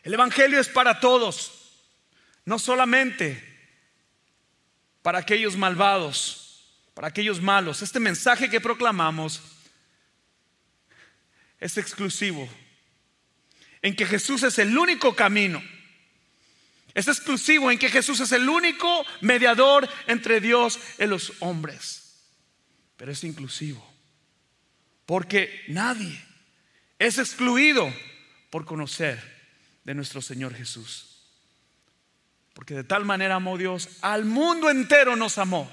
El 0.03 0.13
Evangelio 0.13 0.61
es 0.61 0.69
para 0.69 1.01
todos, 1.01 1.73
no 2.45 2.59
solamente 2.59 3.43
para 5.01 5.19
aquellos 5.19 5.57
malvados, 5.57 6.63
para 6.93 7.09
aquellos 7.09 7.41
malos. 7.41 7.81
Este 7.81 7.99
mensaje 7.99 8.51
que 8.51 8.61
proclamamos 8.61 9.41
es 11.59 11.79
exclusivo, 11.79 12.47
en 13.81 13.97
que 13.97 14.05
Jesús 14.05 14.43
es 14.43 14.59
el 14.59 14.77
único 14.77 15.17
camino. 15.17 15.63
Es 16.93 17.09
exclusivo 17.09 17.71
en 17.71 17.79
que 17.79 17.89
Jesús 17.89 18.21
es 18.21 18.33
el 18.33 18.47
único 18.47 19.07
mediador 19.23 19.89
entre 20.07 20.43
Dios 20.43 20.79
y 20.99 21.07
los 21.07 21.33
hombres 21.41 22.00
pero 23.01 23.13
es 23.13 23.25
inclusivo. 23.25 23.83
Porque 25.07 25.65
nadie 25.69 26.23
es 26.99 27.17
excluido 27.17 27.91
por 28.51 28.67
conocer 28.67 29.19
de 29.85 29.95
nuestro 29.95 30.21
Señor 30.21 30.55
Jesús. 30.55 31.25
Porque 32.53 32.75
de 32.75 32.85
tal 32.85 33.07
manera 33.07 33.37
amó 33.37 33.57
Dios, 33.57 33.89
al 34.03 34.27
mundo 34.27 34.69
entero 34.69 35.17
nos 35.17 35.39
amó. 35.39 35.73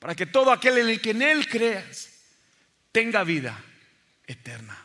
Para 0.00 0.16
que 0.16 0.26
todo 0.26 0.50
aquel 0.50 0.78
en 0.78 0.88
el 0.88 1.00
que 1.00 1.10
en 1.10 1.22
Él 1.22 1.48
creas 1.48 2.08
tenga 2.90 3.22
vida 3.22 3.56
eterna. 4.26 4.84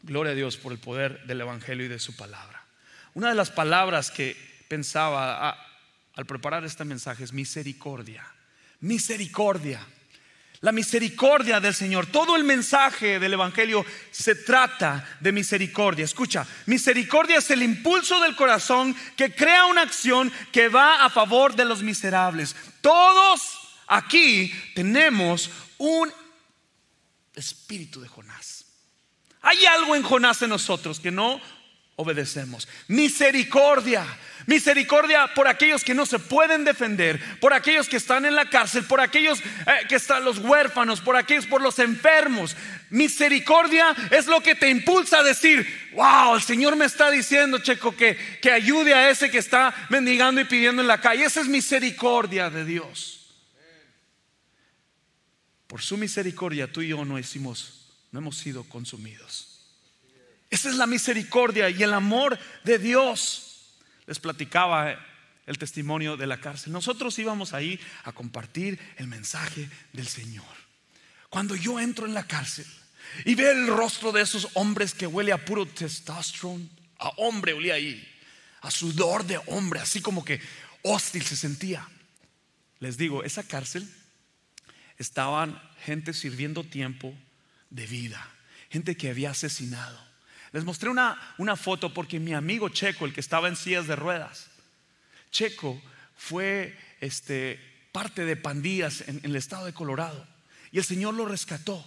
Gloria 0.00 0.32
a 0.32 0.34
Dios 0.34 0.56
por 0.56 0.72
el 0.72 0.78
poder 0.78 1.26
del 1.26 1.42
Evangelio 1.42 1.84
y 1.84 1.90
de 1.90 1.98
su 1.98 2.16
palabra. 2.16 2.64
Una 3.12 3.28
de 3.28 3.34
las 3.34 3.50
palabras 3.50 4.10
que 4.10 4.34
pensaba 4.66 5.67
al 6.18 6.26
preparar 6.26 6.64
este 6.64 6.84
mensaje 6.84 7.22
es 7.22 7.32
misericordia. 7.32 8.26
Misericordia. 8.80 9.80
La 10.62 10.72
misericordia 10.72 11.60
del 11.60 11.76
Señor. 11.76 12.06
Todo 12.06 12.34
el 12.34 12.42
mensaje 12.42 13.20
del 13.20 13.34
Evangelio 13.34 13.86
se 14.10 14.34
trata 14.34 15.08
de 15.20 15.30
misericordia. 15.30 16.04
Escucha, 16.04 16.44
misericordia 16.66 17.38
es 17.38 17.48
el 17.52 17.62
impulso 17.62 18.18
del 18.20 18.34
corazón 18.34 18.96
que 19.16 19.32
crea 19.32 19.66
una 19.66 19.82
acción 19.82 20.32
que 20.50 20.68
va 20.68 21.04
a 21.04 21.10
favor 21.10 21.54
de 21.54 21.64
los 21.64 21.84
miserables. 21.84 22.56
Todos 22.80 23.40
aquí 23.86 24.52
tenemos 24.74 25.48
un 25.78 26.12
espíritu 27.32 28.00
de 28.00 28.08
Jonás. 28.08 28.64
Hay 29.40 29.64
algo 29.66 29.94
en 29.94 30.02
Jonás 30.02 30.42
en 30.42 30.50
nosotros 30.50 30.98
que 30.98 31.12
no 31.12 31.40
obedecemos. 31.98 32.68
Misericordia. 32.86 34.06
Misericordia 34.46 35.28
por 35.34 35.48
aquellos 35.48 35.84
que 35.84 35.94
no 35.94 36.06
se 36.06 36.18
pueden 36.18 36.64
defender, 36.64 37.20
por 37.38 37.52
aquellos 37.52 37.88
que 37.88 37.96
están 37.98 38.24
en 38.24 38.34
la 38.34 38.48
cárcel, 38.48 38.84
por 38.84 39.00
aquellos 39.00 39.40
eh, 39.40 39.86
que 39.88 39.96
están 39.96 40.24
los 40.24 40.38
huérfanos, 40.38 41.00
por 41.00 41.16
aquellos 41.16 41.44
por 41.44 41.60
los 41.60 41.78
enfermos. 41.80 42.56
Misericordia 42.88 43.94
es 44.10 44.26
lo 44.26 44.40
que 44.40 44.54
te 44.54 44.70
impulsa 44.70 45.18
a 45.18 45.22
decir, 45.22 45.66
wow, 45.92 46.36
el 46.36 46.42
Señor 46.42 46.76
me 46.76 46.86
está 46.86 47.10
diciendo, 47.10 47.58
Checo, 47.58 47.94
que, 47.94 48.16
que 48.40 48.52
ayude 48.52 48.94
a 48.94 49.10
ese 49.10 49.30
que 49.30 49.38
está 49.38 49.74
mendigando 49.90 50.40
y 50.40 50.44
pidiendo 50.44 50.80
en 50.80 50.88
la 50.88 51.00
calle. 51.00 51.24
Esa 51.24 51.40
es 51.40 51.48
misericordia 51.48 52.48
de 52.48 52.64
Dios. 52.64 53.34
Por 55.66 55.82
su 55.82 55.98
misericordia 55.98 56.72
tú 56.72 56.80
y 56.80 56.88
yo 56.88 57.04
no 57.04 57.18
hicimos, 57.18 57.90
no 58.12 58.20
hemos 58.20 58.38
sido 58.38 58.64
consumidos. 58.64 59.47
Esa 60.50 60.70
es 60.70 60.76
la 60.76 60.86
misericordia 60.86 61.68
y 61.70 61.82
el 61.82 61.92
amor 61.92 62.38
de 62.64 62.78
Dios 62.78 63.76
les 64.06 64.18
platicaba 64.18 64.98
el 65.46 65.58
testimonio 65.58 66.16
de 66.16 66.26
la 66.26 66.40
cárcel. 66.40 66.72
Nosotros 66.72 67.18
íbamos 67.18 67.52
ahí 67.52 67.78
a 68.04 68.12
compartir 68.12 68.78
el 68.96 69.06
mensaje 69.06 69.68
del 69.92 70.06
Señor. 70.06 70.44
Cuando 71.28 71.54
yo 71.54 71.78
entro 71.78 72.06
en 72.06 72.14
la 72.14 72.26
cárcel 72.26 72.66
y 73.24 73.34
veo 73.34 73.52
el 73.52 73.66
rostro 73.66 74.12
de 74.12 74.22
esos 74.22 74.48
hombres 74.54 74.94
que 74.94 75.06
huele 75.06 75.32
a 75.32 75.44
puro 75.44 75.66
testosterone, 75.66 76.68
a 76.98 77.08
hombre 77.16 77.52
olía 77.52 77.74
ahí, 77.74 78.06
a 78.60 78.70
sudor 78.70 79.24
de 79.24 79.40
hombre, 79.46 79.80
así 79.80 80.00
como 80.00 80.24
que 80.24 80.40
hostil 80.82 81.22
se 81.22 81.36
sentía. 81.36 81.86
Les 82.80 82.96
digo, 82.96 83.24
esa 83.24 83.42
cárcel 83.42 83.88
estaban 84.96 85.60
gente 85.84 86.12
sirviendo 86.12 86.64
tiempo 86.64 87.14
de 87.70 87.86
vida, 87.86 88.26
gente 88.70 88.96
que 88.96 89.10
había 89.10 89.30
asesinado, 89.30 89.98
les 90.52 90.64
mostré 90.64 90.88
una, 90.88 91.34
una 91.38 91.56
foto 91.56 91.92
porque 91.92 92.18
mi 92.18 92.34
amigo 92.34 92.68
Checo, 92.68 93.04
el 93.04 93.12
que 93.12 93.20
estaba 93.20 93.48
en 93.48 93.56
sillas 93.56 93.86
de 93.86 93.96
ruedas, 93.96 94.48
Checo 95.30 95.80
fue 96.16 96.76
este, 97.00 97.60
parte 97.92 98.24
de 98.24 98.36
pandillas 98.36 99.04
en, 99.06 99.20
el 99.22 99.36
estado 99.36 99.66
de 99.66 99.74
Colorado 99.74 100.26
y 100.72 100.78
el 100.78 100.84
Señor 100.84 101.14
lo 101.14 101.26
rescató. 101.26 101.84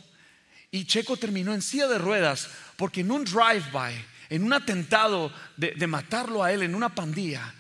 Y 0.70 0.86
Checo 0.86 1.18
terminó 1.18 1.54
en 1.54 1.62
silla 1.62 1.88
de 1.88 1.98
ruedas 1.98 2.50
porque 2.78 3.02
en 3.02 3.12
un 3.12 3.26
drive-by, 3.26 3.94
en 4.30 4.44
un 4.44 4.54
atentado 4.54 5.34
de, 5.58 5.72
de 5.72 5.88
matarlo 5.88 6.44
a 6.44 6.54
él 6.54 6.64
en 6.64 6.76
una 6.76 6.96
pandilla, 6.96 7.54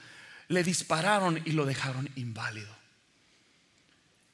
le 0.48 0.64
dispararon 0.64 1.42
y 1.46 1.52
lo 1.52 1.66
dejaron 1.66 2.10
inválido. 2.16 2.74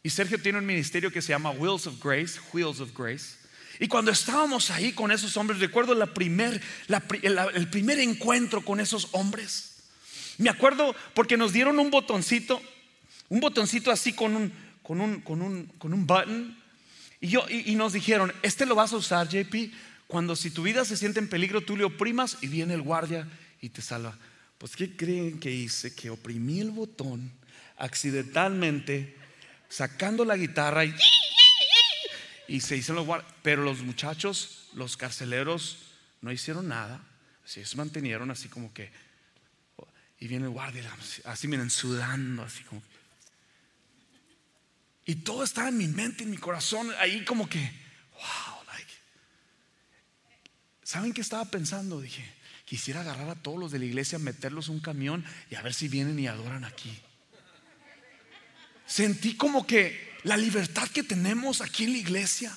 Y 0.04 0.10
Sergio 0.10 0.40
tiene 0.40 0.60
un 0.60 0.66
ministerio 0.66 1.12
que 1.12 1.22
se 1.22 1.30
llama 1.30 1.52
Wheels 1.52 1.88
of 1.88 2.04
Grace, 2.04 2.40
Wheels 2.54 2.80
of 2.80 2.98
Grace, 2.98 3.36
y 3.80 3.88
cuando 3.88 4.12
estábamos 4.12 4.72
ahí 4.72 4.94
con 4.94 5.12
esos 5.12 5.38
hombres, 5.38 5.60
recuerdo 5.60 5.94
la 5.94 6.08
primer, 6.08 6.62
el 7.24 7.68
primer 7.70 8.00
encuentro 8.00 8.64
con 8.64 8.80
esos 8.80 9.10
hombres. 9.12 9.78
Me 10.38 10.50
acuerdo 10.50 10.96
porque 11.14 11.38
nos 11.38 11.54
dieron 11.54 11.80
un 11.80 11.92
botoncito, 11.92 12.62
un 13.30 13.40
botoncito 13.40 13.92
así 13.92 14.14
con 14.14 14.36
un, 14.36 14.54
con 14.84 15.02
un, 15.02 15.22
con 15.22 15.42
un, 15.42 15.66
con 15.78 15.94
un 15.94 16.08
button. 16.08 16.58
Y, 17.20 17.30
yo, 17.30 17.46
y, 17.50 17.76
nos 17.76 17.94
dijeron, 17.94 18.32
este 18.44 18.66
lo 18.66 18.76
vas 18.76 18.94
a 18.94 18.98
usar, 18.98 19.28
JP, 19.28 19.74
cuando 20.08 20.36
si 20.36 20.52
tu 20.52 20.64
vida 20.64 20.86
se 20.86 20.98
siente 20.98 21.20
en 21.20 21.28
peligro, 21.28 21.62
tú 21.62 21.76
le 21.76 21.84
oprimas 21.84 22.38
y 22.42 22.48
viene 22.48 22.76
el 22.76 22.82
guardia 22.82 23.28
y 23.62 23.70
te 23.70 23.82
salva. 23.82 24.18
Pues, 24.58 24.76
¿qué 24.76 24.96
creen 24.96 25.40
que 25.40 25.52
hice? 25.52 25.94
Que 25.96 26.10
oprimí 26.10 26.60
el 26.60 26.72
botón 26.72 27.32
accidentalmente, 27.78 29.16
sacando 29.70 30.26
la 30.26 30.38
guitarra 30.38 30.86
y 30.86 30.94
y 32.48 32.62
se 32.62 32.78
hicieron 32.78 33.06
los 33.06 33.24
Pero 33.42 33.64
los 33.64 33.82
muchachos, 33.82 34.70
los 34.74 34.98
carceleros, 34.98 35.80
no 36.22 36.32
hicieron 36.32 36.68
nada. 36.68 37.02
Se 37.46 37.64
mantuvieron 37.76 38.32
así 38.32 38.50
como 38.50 38.74
que. 38.74 38.92
Y 40.20 40.28
viene 40.28 40.46
el 40.46 40.52
guardia, 40.52 40.84
así 41.26 41.48
miren, 41.48 41.70
sudando, 41.70 42.44
así 42.44 42.64
como. 42.64 42.82
Y 45.06 45.16
todo 45.16 45.44
estaba 45.44 45.70
en 45.70 45.78
mi 45.78 45.88
mente, 45.88 46.24
en 46.24 46.32
mi 46.32 46.38
corazón, 46.38 46.92
ahí 47.00 47.24
como 47.24 47.48
que, 47.48 47.60
wow, 47.60 48.64
like. 48.68 48.92
¿Saben 50.84 51.14
qué 51.14 51.22
estaba 51.22 51.46
pensando? 51.46 52.02
Dije, 52.02 52.26
quisiera 52.66 53.02
agarrar 53.02 53.30
a 53.30 53.36
todos 53.36 53.60
los 53.60 53.72
de 53.72 53.80
la 53.80 53.86
iglesia, 53.86 54.20
meterlos 54.20 54.68
en 54.68 54.76
un 54.76 54.82
camión 54.82 55.24
y 55.50 55.56
a 55.56 55.62
ver 55.62 55.74
si 55.74 55.88
vienen 55.88 56.20
y 56.20 56.28
adoran 56.28 56.66
aquí. 56.66 56.92
Sentí 58.88 59.36
como 59.36 59.68
que 59.68 60.17
la 60.28 60.36
libertad 60.36 60.90
que 60.90 61.04
tenemos 61.04 61.62
aquí 61.62 61.86
en 61.86 61.94
la 61.94 62.00
iglesia. 62.00 62.56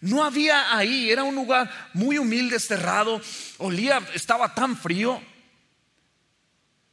No 0.00 0.24
había 0.24 0.76
ahí, 0.76 1.10
era 1.10 1.24
un 1.24 1.34
lugar 1.34 1.90
muy 1.92 2.18
humilde, 2.18 2.60
cerrado, 2.60 3.20
olía, 3.58 3.98
estaba 4.14 4.54
tan 4.54 4.76
frío. 4.76 5.20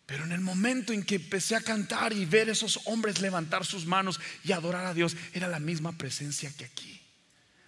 Pero 0.07 0.23
en 0.23 0.31
el 0.31 0.41
momento 0.41 0.91
en 0.91 1.03
que 1.03 1.15
empecé 1.15 1.55
a 1.55 1.61
cantar 1.61 2.13
y 2.13 2.25
ver 2.25 2.49
esos 2.49 2.79
hombres 2.85 3.21
levantar 3.21 3.63
sus 3.63 3.85
manos 3.85 4.19
y 4.43 4.53
adorar 4.53 4.87
a 4.87 4.93
Dios, 4.95 5.15
era 5.33 5.47
la 5.47 5.59
misma 5.59 5.91
presencia 5.91 6.51
que 6.57 6.65
aquí, 6.65 6.99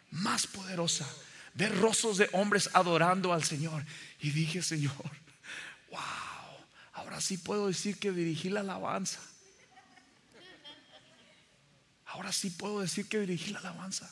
más 0.09 0.47
poderosa. 0.47 1.07
Ver 1.53 1.77
rostros 1.77 2.17
de 2.17 2.29
hombres 2.33 2.69
adorando 2.73 3.31
al 3.31 3.43
Señor. 3.43 3.85
Y 4.21 4.31
dije, 4.31 4.63
Señor, 4.63 4.93
wow, 5.91 5.99
ahora 6.93 7.21
sí 7.21 7.37
puedo 7.37 7.67
decir 7.67 7.99
que 7.99 8.11
dirigí 8.11 8.49
la 8.49 8.61
alabanza. 8.61 9.19
Ahora 12.09 12.31
sí 12.31 12.49
puedo 12.49 12.81
decir 12.81 13.07
que 13.07 13.19
dirigí 13.19 13.51
la 13.51 13.59
alabanza. 13.59 14.09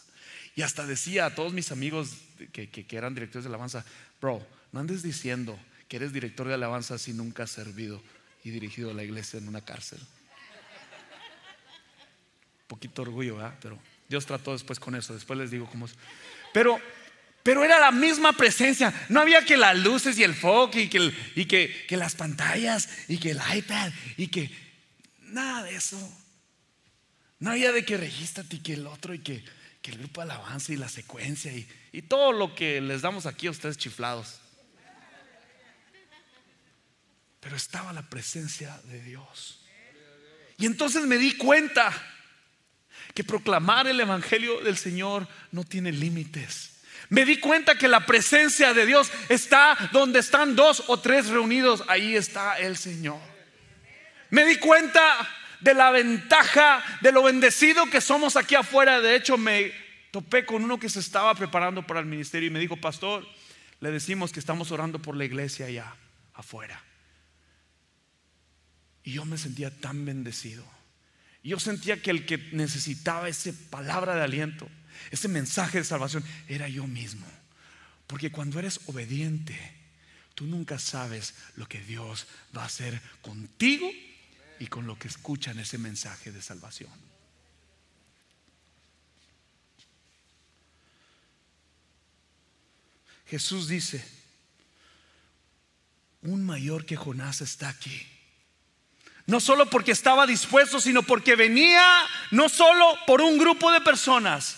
Y 0.55 0.61
hasta 0.61 0.85
decía 0.85 1.25
a 1.25 1.35
todos 1.35 1.53
mis 1.53 1.71
amigos 1.71 2.11
que, 2.51 2.85
eran 2.91 3.13
directores 3.13 3.43
de 3.43 3.49
alabanza, 3.49 3.85
bro, 4.21 4.45
no 4.71 4.79
andes 4.79 5.01
diciendo 5.01 5.57
que 5.87 5.97
eres 5.97 6.13
director 6.13 6.47
de 6.47 6.53
alabanza 6.53 6.97
si 6.97 7.13
nunca 7.13 7.43
has 7.43 7.51
servido 7.51 8.01
y 8.43 8.51
dirigido 8.51 8.91
a 8.91 8.93
la 8.93 9.03
iglesia 9.03 9.39
en 9.39 9.47
una 9.47 9.61
cárcel. 9.61 9.99
Poquito 12.67 13.01
orgullo, 13.01 13.37
¿verdad? 13.37 13.55
Pero 13.61 13.79
Dios 14.09 14.25
trató 14.25 14.53
después 14.53 14.79
con 14.79 14.95
eso. 14.95 15.13
Después 15.13 15.39
les 15.39 15.51
digo 15.51 15.67
cómo 15.67 15.85
es. 15.85 15.95
Pero, 16.53 16.79
pero 17.41 17.63
era 17.63 17.79
la 17.79 17.91
misma 17.91 18.33
presencia. 18.33 18.93
No 19.09 19.21
había 19.21 19.43
que 19.45 19.57
las 19.57 19.77
luces 19.77 20.19
y 20.19 20.23
el 20.23 20.35
foco 20.35 20.77
y, 20.77 20.87
que, 20.87 21.13
y 21.35 21.45
que, 21.45 21.85
que 21.87 21.97
las 21.97 22.15
pantallas 22.15 22.89
y 23.07 23.17
que 23.17 23.31
el 23.31 23.41
iPad 23.55 23.91
y 24.17 24.27
que 24.27 24.51
nada 25.21 25.63
de 25.63 25.75
eso. 25.75 26.26
No 27.39 27.51
había 27.51 27.71
de 27.71 27.85
que 27.85 27.97
regístrate 27.97 28.57
y 28.57 28.59
que 28.59 28.73
el 28.73 28.87
otro 28.87 29.13
y 29.13 29.19
que, 29.19 29.43
el 29.83 29.99
grupo 29.99 30.19
de 30.19 30.31
alabanza 30.33 30.73
y 30.73 30.75
la 30.75 30.89
secuencia 30.89 31.53
y, 31.53 31.65
y 31.93 32.01
todo 32.01 32.33
lo 32.33 32.53
que 32.53 32.81
les 32.81 33.03
damos 33.03 33.25
aquí 33.25 33.47
a 33.47 33.51
ustedes 33.51 33.77
chiflados. 33.77 34.41
Pero 37.39 37.55
estaba 37.55 37.93
la 37.93 38.09
presencia 38.09 38.77
de 38.83 39.01
Dios. 39.01 39.61
Y 40.57 40.65
entonces 40.65 41.05
me 41.05 41.17
di 41.17 41.37
cuenta 41.37 41.93
que 43.13 43.23
proclamar 43.23 43.87
el 43.87 43.99
Evangelio 43.99 44.59
del 44.59 44.77
Señor 44.77 45.25
no 45.51 45.63
tiene 45.63 45.93
límites. 45.93 46.81
Me 47.09 47.23
di 47.23 47.39
cuenta 47.39 47.77
que 47.77 47.87
la 47.87 48.05
presencia 48.05 48.73
de 48.73 48.85
Dios 48.85 49.09
está 49.29 49.89
donde 49.93 50.19
están 50.19 50.55
dos 50.55 50.83
o 50.87 50.99
tres 50.99 51.27
reunidos, 51.27 51.83
ahí 51.87 52.15
está 52.15 52.59
el 52.59 52.75
Señor. 52.75 53.21
Me 54.29 54.43
di 54.43 54.57
cuenta 54.57 55.29
de 55.59 55.73
la 55.73 55.91
ventaja, 55.91 56.83
de 57.01 57.11
lo 57.11 57.23
bendecido 57.23 57.85
que 57.89 58.01
somos 58.01 58.35
aquí 58.35 58.55
afuera. 58.55 59.01
De 59.01 59.15
hecho, 59.15 59.37
me 59.37 59.71
topé 60.11 60.45
con 60.45 60.63
uno 60.63 60.79
que 60.79 60.89
se 60.89 60.99
estaba 60.99 61.33
preparando 61.35 61.85
para 61.85 61.99
el 61.99 62.05
ministerio 62.05 62.47
y 62.47 62.51
me 62.51 62.59
dijo, 62.59 62.77
pastor, 62.77 63.27
le 63.79 63.91
decimos 63.91 64.31
que 64.31 64.39
estamos 64.39 64.71
orando 64.71 65.01
por 65.01 65.15
la 65.15 65.25
iglesia 65.25 65.67
allá 65.67 65.95
afuera. 66.33 66.83
Y 69.03 69.13
yo 69.13 69.25
me 69.25 69.37
sentía 69.37 69.71
tan 69.71 70.05
bendecido. 70.05 70.65
Yo 71.43 71.59
sentía 71.59 72.01
que 72.01 72.11
el 72.11 72.25
que 72.25 72.37
necesitaba 72.51 73.29
esa 73.29 73.51
palabra 73.69 74.15
de 74.15 74.23
aliento, 74.23 74.67
ese 75.11 75.29
mensaje 75.29 75.77
de 75.77 75.85
salvación, 75.85 76.23
era 76.49 76.67
yo 76.67 76.85
mismo. 76.87 77.25
Porque 78.05 78.31
cuando 78.31 78.59
eres 78.59 78.81
obediente, 78.87 79.57
tú 80.35 80.45
nunca 80.45 80.77
sabes 80.77 81.35
lo 81.55 81.67
que 81.67 81.79
Dios 81.79 82.27
va 82.55 82.63
a 82.63 82.65
hacer 82.67 83.01
contigo 83.21 83.89
y 84.59 84.67
con 84.67 84.87
lo 84.87 84.97
que 84.97 85.07
escuchan 85.07 85.59
ese 85.59 85.77
mensaje 85.77 86.31
de 86.31 86.41
salvación. 86.41 86.91
Jesús 93.27 93.67
dice, 93.67 94.03
un 96.21 96.45
mayor 96.45 96.85
que 96.85 96.95
Jonás 96.95 97.41
está 97.41 97.69
aquí. 97.69 98.07
No 99.25 99.41
solo 99.41 99.69
porque 99.69 99.91
estaba 99.91 100.25
dispuesto, 100.25 100.79
sino 100.79 101.03
porque 101.03 101.35
venía 101.35 102.05
no 102.31 102.47
solo 102.47 102.97
por 103.05 103.21
un 103.21 103.37
grupo 103.37 103.71
de 103.73 103.81
personas, 103.81 104.57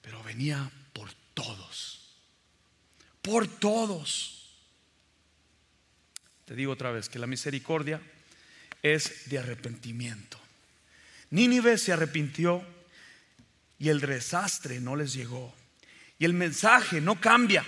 pero 0.00 0.22
venía 0.22 0.70
por 0.94 1.12
todos. 1.34 2.16
Por 3.20 3.46
todos. 3.46 4.54
Te 6.46 6.54
digo 6.54 6.72
otra 6.72 6.90
vez 6.90 7.10
que 7.10 7.18
la 7.18 7.26
misericordia 7.26 8.00
es 8.82 9.28
de 9.28 9.38
arrepentimiento. 9.38 10.38
Nínive 11.30 11.78
se 11.78 11.92
arrepintió 11.92 12.64
y 13.78 13.88
el 13.88 14.00
desastre 14.00 14.80
no 14.80 14.96
les 14.96 15.14
llegó. 15.14 15.54
Y 16.18 16.24
el 16.24 16.34
mensaje 16.34 17.00
no 17.00 17.20
cambia. 17.20 17.64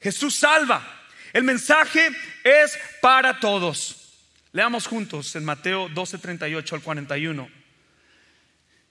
Jesús 0.00 0.36
salva. 0.36 1.02
El 1.32 1.44
mensaje 1.44 2.08
es 2.44 2.78
para 3.00 3.40
todos. 3.40 4.12
Leamos 4.52 4.86
juntos 4.86 5.34
en 5.34 5.44
Mateo 5.44 5.88
12, 5.88 6.18
38 6.18 6.74
al 6.76 6.82
41. 6.82 7.48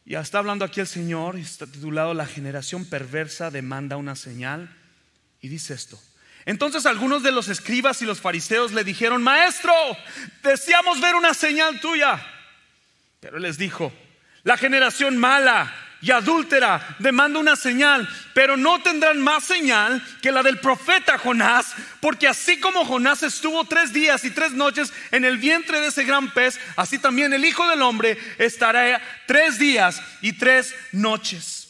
Ya 0.05 0.19
está 0.19 0.39
hablando 0.39 0.65
aquí 0.65 0.81
el 0.81 0.87
Señor, 0.87 1.37
está 1.37 1.65
titulado 1.65 2.13
La 2.13 2.25
generación 2.25 2.83
perversa 2.83 3.49
demanda 3.51 3.95
una 3.95 4.15
señal. 4.15 4.75
Y 5.39 5.47
dice 5.47 5.73
esto. 5.73 6.01
Entonces 6.45 6.85
algunos 6.85 7.23
de 7.23 7.31
los 7.31 7.47
escribas 7.47 8.01
y 8.01 8.05
los 8.05 8.19
fariseos 8.19 8.71
le 8.73 8.83
dijeron, 8.83 9.23
Maestro, 9.23 9.73
deseamos 10.41 10.99
ver 10.99 11.15
una 11.15 11.33
señal 11.33 11.79
tuya. 11.79 12.21
Pero 13.19 13.37
él 13.37 13.43
les 13.43 13.57
dijo, 13.57 13.93
la 14.43 14.57
generación 14.57 15.17
mala 15.17 15.73
y 16.03 16.11
adúltera 16.11 16.95
demanda 16.99 17.39
una 17.39 17.55
señal, 17.55 18.09
pero 18.33 18.57
no 18.57 18.81
tendrán 18.81 19.21
más 19.21 19.45
señal 19.45 20.05
que 20.21 20.33
la 20.33 20.43
del 20.43 20.59
profeta 20.59 21.17
Jonás, 21.17 21.73
porque 22.01 22.27
así 22.27 22.59
como 22.59 22.83
Jonás 22.83 23.23
estuvo 23.23 23.63
tres 23.63 23.93
días 23.93 24.25
y 24.25 24.31
tres 24.31 24.51
noches 24.51 24.91
en 25.11 25.23
el 25.23 25.37
vientre 25.37 25.79
de 25.79 25.87
ese 25.87 26.03
gran 26.03 26.29
pez, 26.33 26.59
así 26.75 26.99
también 26.99 27.31
el 27.31 27.45
Hijo 27.45 27.65
del 27.69 27.81
Hombre 27.81 28.17
estará 28.37 29.01
tres 29.25 29.57
días 29.57 30.01
y 30.21 30.33
tres 30.33 30.75
noches. 30.91 31.62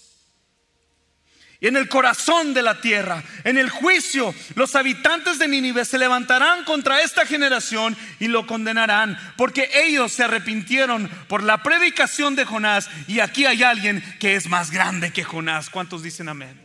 En 1.64 1.78
el 1.78 1.88
corazón 1.88 2.54
de 2.54 2.62
la 2.62 2.82
tierra, 2.82 3.24
en 3.46 3.58
el 3.58 3.70
juicio, 3.70 4.36
los 4.56 4.76
habitantes 4.76 5.40
de 5.40 5.48
Nínive 5.48 5.86
se 5.86 5.98
levantarán 5.98 6.66
contra 6.66 7.02
esta 7.02 7.26
generación 7.26 7.96
y 8.20 8.28
lo 8.28 8.46
condenarán, 8.46 9.18
porque 9.38 9.70
ellos 9.74 10.12
se 10.12 10.26
arrepintieron 10.26 11.08
por 11.30 11.42
la 11.42 11.64
predicación 11.64 12.36
de 12.36 12.44
Jonás. 12.44 12.90
Y 13.08 13.22
aquí 13.22 13.46
hay 13.46 13.64
alguien 13.64 14.04
que 14.20 14.36
es 14.36 14.48
más 14.48 14.72
grande 14.72 15.14
que 15.14 15.24
Jonás. 15.24 15.70
¿Cuántos 15.70 16.04
dicen 16.04 16.28
amén? 16.28 16.60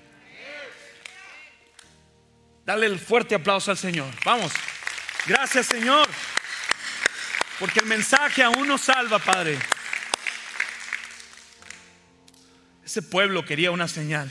Dale 2.66 2.86
el 2.86 2.98
fuerte 2.98 3.36
aplauso 3.36 3.70
al 3.70 3.78
Señor. 3.78 4.10
Vamos. 4.24 4.50
Gracias, 5.26 5.66
Señor. 5.66 6.08
Porque 7.60 7.78
el 7.78 7.86
mensaje 7.86 8.42
aún 8.42 8.66
nos 8.66 8.80
salva, 8.80 9.20
Padre. 9.20 9.60
Ese 12.84 13.00
pueblo 13.00 13.44
quería 13.44 13.70
una 13.70 13.86
señal. 13.86 14.28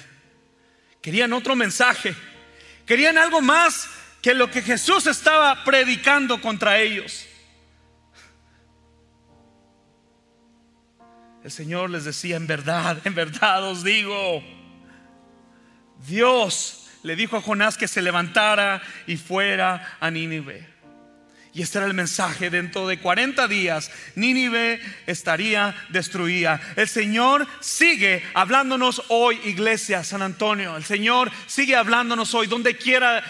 Querían 1.08 1.32
otro 1.32 1.56
mensaje. 1.56 2.14
Querían 2.86 3.18
algo 3.18 3.40
más 3.40 3.90
que 4.22 4.34
lo 4.34 4.52
que 4.52 4.62
Jesús 4.62 5.08
estaba 5.08 5.64
predicando 5.64 6.42
contra 6.42 6.80
ellos. 6.80 7.26
El 11.46 11.50
Señor 11.50 11.92
les 11.92 12.04
decía, 12.04 12.36
en 12.36 12.46
verdad, 12.46 13.00
en 13.06 13.16
verdad 13.16 13.64
os 13.64 13.86
digo, 13.86 14.44
Dios 16.06 16.90
le 17.04 17.16
dijo 17.16 17.38
a 17.38 17.42
Jonás 17.42 17.78
que 17.78 17.88
se 17.88 18.02
levantara 18.02 18.82
y 19.08 19.16
fuera 19.16 19.98
a 20.02 20.12
Nínive. 20.12 20.68
Y 21.58 21.64
este 21.64 21.80
era 21.80 21.88
el 21.88 21.96
mensaje. 21.96 22.52
Dentro 22.52 22.88
de 22.88 23.00
40 23.00 23.48
días, 23.48 23.90
Nínive 24.14 24.80
estaría 25.08 25.76
destruida. 25.90 26.62
El 26.76 26.88
Señor 26.88 27.48
sigue 27.62 28.22
hablándonos 28.36 29.02
hoy, 29.08 29.42
iglesia 29.44 30.04
San 30.04 30.22
Antonio. 30.22 30.78
El 30.78 30.86
Señor 30.86 31.32
sigue 31.48 31.76
hablándonos 31.76 32.36
hoy, 32.36 32.46
donde 32.46 32.78
quiera 32.78 33.24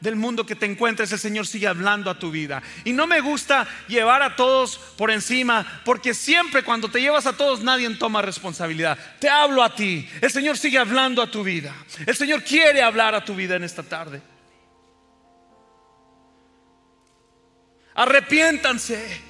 del 0.00 0.16
mundo 0.16 0.46
que 0.46 0.56
te 0.56 0.64
encuentres, 0.64 1.12
el 1.12 1.18
Señor 1.18 1.46
sigue 1.46 1.66
hablando 1.66 2.08
a 2.08 2.18
tu 2.18 2.30
vida. 2.30 2.62
Y 2.84 2.94
no 2.94 3.06
me 3.06 3.20
gusta 3.20 3.68
llevar 3.86 4.22
a 4.22 4.34
todos 4.34 4.78
por 4.96 5.10
encima, 5.10 5.82
porque 5.84 6.14
siempre 6.14 6.62
cuando 6.62 6.90
te 6.90 7.02
llevas 7.02 7.26
a 7.26 7.34
todos 7.34 7.60
nadie 7.60 7.90
toma 7.96 8.22
responsabilidad. 8.22 8.96
Te 9.18 9.28
hablo 9.28 9.62
a 9.62 9.74
ti. 9.74 10.08
El 10.22 10.30
Señor 10.30 10.56
sigue 10.56 10.78
hablando 10.78 11.20
a 11.20 11.30
tu 11.30 11.44
vida. 11.44 11.74
El 12.06 12.16
Señor 12.16 12.42
quiere 12.44 12.80
hablar 12.80 13.14
a 13.14 13.22
tu 13.26 13.34
vida 13.34 13.56
en 13.56 13.64
esta 13.64 13.82
tarde. 13.82 14.22
Arrepiéntanse. 17.94 19.22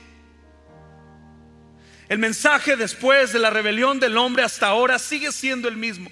El 2.09 2.18
mensaje 2.18 2.77
después 2.77 3.33
de 3.33 3.38
la 3.38 3.50
rebelión 3.50 3.98
del 3.98 4.16
hombre 4.16 4.42
hasta 4.42 4.68
ahora 4.68 4.98
sigue 4.98 5.33
siendo 5.33 5.68
el 5.68 5.77
mismo. 5.77 6.11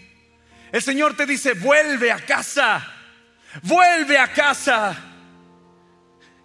El 0.73 0.83
Señor 0.83 1.17
te 1.17 1.27
dice, 1.27 1.53
vuelve 1.53 2.11
a 2.11 2.25
casa, 2.25 2.87
vuelve 3.63 4.19
a 4.19 4.33
casa. 4.33 4.97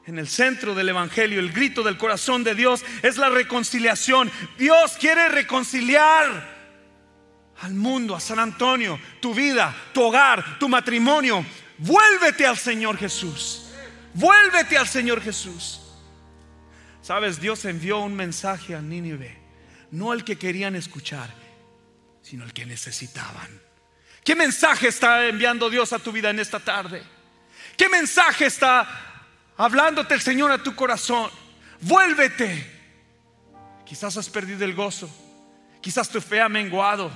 En 0.05 0.19
el 0.19 0.27
centro 0.27 0.73
del 0.73 0.89
Evangelio, 0.89 1.39
el 1.39 1.51
grito 1.51 1.83
del 1.83 1.97
corazón 1.97 2.43
de 2.43 2.55
Dios 2.55 2.83
es 3.01 3.17
la 3.17 3.29
reconciliación. 3.29 4.31
Dios 4.57 4.97
quiere 4.99 5.27
reconciliar 5.29 6.55
al 7.61 7.73
mundo, 7.73 8.15
a 8.15 8.19
San 8.19 8.39
Antonio, 8.39 8.99
tu 9.19 9.33
vida, 9.33 9.75
tu 9.93 10.03
hogar, 10.03 10.59
tu 10.59 10.69
matrimonio. 10.69 11.45
Vuélvete 11.77 12.45
al 12.45 12.57
Señor 12.57 12.97
Jesús. 12.97 13.71
Vuélvete 14.13 14.77
al 14.77 14.87
Señor 14.87 15.21
Jesús. 15.21 15.86
Sabes, 17.01 17.39
Dios 17.39 17.63
envió 17.65 17.99
un 17.99 18.15
mensaje 18.15 18.75
a 18.75 18.81
Nínive, 18.81 19.37
no 19.91 20.13
el 20.13 20.23
que 20.23 20.37
querían 20.37 20.75
escuchar, 20.75 21.29
sino 22.21 22.43
el 22.43 22.53
que 22.53 22.65
necesitaban. 22.65 23.61
¿Qué 24.23 24.35
mensaje 24.35 24.89
está 24.89 25.25
enviando 25.27 25.69
Dios 25.69 25.93
a 25.93 25.99
tu 25.99 26.11
vida 26.11 26.29
en 26.29 26.39
esta 26.39 26.59
tarde? 26.59 27.01
¿Qué 27.77 27.87
mensaje 27.87 28.47
está 28.47 28.87
hablándote 29.55 30.13
el 30.13 30.21
Señor 30.21 30.51
a 30.51 30.61
tu 30.61 30.75
corazón? 30.75 31.31
Vuélvete. 31.81 32.75
Quizás 33.85 34.17
has 34.17 34.29
perdido 34.29 34.65
el 34.65 34.75
gozo, 34.75 35.09
quizás 35.79 36.09
tu 36.09 36.19
fe 36.19 36.41
ha 36.41 36.49
menguado. 36.49 37.09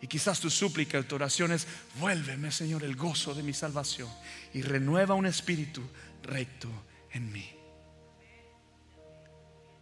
Y 0.00 0.06
quizás 0.06 0.40
tu 0.40 0.48
súplica, 0.48 1.02
tu 1.02 1.14
oración 1.14 1.52
es, 1.52 1.66
vuélveme 1.96 2.50
Señor 2.50 2.84
el 2.84 2.96
gozo 2.96 3.34
de 3.34 3.42
mi 3.42 3.52
salvación 3.52 4.08
y 4.52 4.62
renueva 4.62 5.14
un 5.14 5.26
espíritu 5.26 5.82
recto 6.22 6.68
en 7.10 7.32
mí 7.32 7.63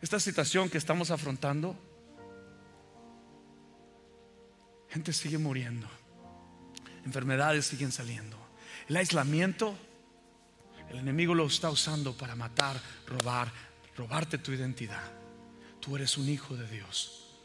esta 0.02 0.18
situación 0.18 0.68
que 0.68 0.78
estamos 0.78 1.12
afrontando, 1.12 1.78
gente 4.90 5.12
sigue 5.12 5.38
muriendo, 5.38 5.88
enfermedades 7.06 7.66
siguen 7.66 7.92
saliendo, 7.92 8.36
el 8.88 8.96
aislamiento, 8.96 9.78
el 10.90 10.98
enemigo 10.98 11.34
lo 11.34 11.46
está 11.46 11.70
usando 11.70 12.16
para 12.16 12.34
matar, 12.34 12.78
robar, 13.06 13.50
robarte 13.96 14.38
tu 14.38 14.50
identidad. 14.52 15.12
Tú 15.80 15.94
eres 15.94 16.18
un 16.18 16.28
hijo 16.28 16.56
de 16.56 16.68
Dios, 16.68 17.38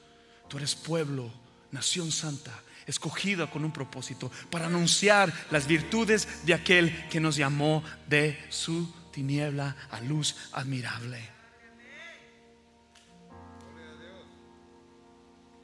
tú 0.49 0.57
eres 0.57 0.75
pueblo, 0.75 1.31
nación 1.71 2.11
santa, 2.11 2.63
escogida 2.87 3.51
con 3.51 3.65
un 3.65 3.71
propósito 3.71 4.31
para 4.49 4.65
anunciar 4.65 5.31
las 5.51 5.67
virtudes 5.67 6.45
de 6.45 6.55
aquel 6.55 7.07
que 7.09 7.19
nos 7.19 7.35
llamó 7.35 7.83
de 8.07 8.43
su 8.49 8.91
tiniebla 9.11 9.75
a 9.91 10.01
luz 10.01 10.35
admirable. 10.53 11.36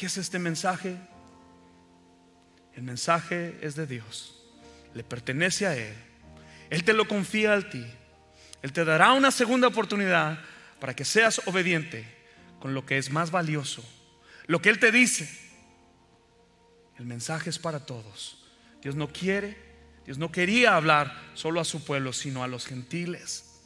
¿Qué 0.04 0.08
es 0.08 0.18
este 0.18 0.38
mensaje? 0.38 0.98
El 2.76 2.84
mensaje 2.84 3.58
es 3.62 3.76
de 3.76 3.88
Dios. 3.88 4.36
Le 4.94 5.02
pertenece 5.02 5.66
a 5.66 5.78
Él. 5.78 5.96
Él 6.70 6.84
te 6.84 6.92
lo 6.92 7.08
confía 7.08 7.54
a 7.54 7.70
ti. 7.70 7.86
Él 8.62 8.74
te 8.74 8.84
dará 8.84 9.14
una 9.14 9.32
segunda 9.32 9.70
oportunidad 9.70 10.40
para 10.82 10.94
que 10.94 11.06
seas 11.06 11.40
obediente 11.46 12.06
con 12.60 12.74
lo 12.74 12.86
que 12.86 12.98
es 12.98 13.12
más 13.12 13.32
valioso. 13.32 13.82
Lo 14.46 14.62
que 14.62 14.72
Él 14.72 14.78
te 14.78 14.92
dice. 14.92 15.30
El 16.98 17.06
mensaje 17.06 17.50
es 17.50 17.58
para 17.58 17.86
todos. 17.86 18.44
Dios 18.82 18.98
no 18.98 19.08
quiere, 19.08 19.58
Dios 20.04 20.18
no 20.18 20.34
quería 20.34 20.76
hablar 20.76 21.18
solo 21.34 21.62
a 21.62 21.64
su 21.64 21.86
pueblo, 21.86 22.12
sino 22.12 22.44
a 22.44 22.50
los 22.50 22.66
gentiles. 22.66 23.62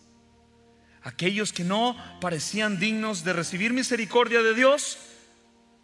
Aquellos 1.02 1.52
que 1.52 1.64
no 1.64 1.98
parecían 2.22 2.78
dignos 2.78 3.24
de 3.24 3.34
recibir 3.34 3.74
misericordia 3.74 4.44
de 4.44 4.54
Dios, 4.54 5.00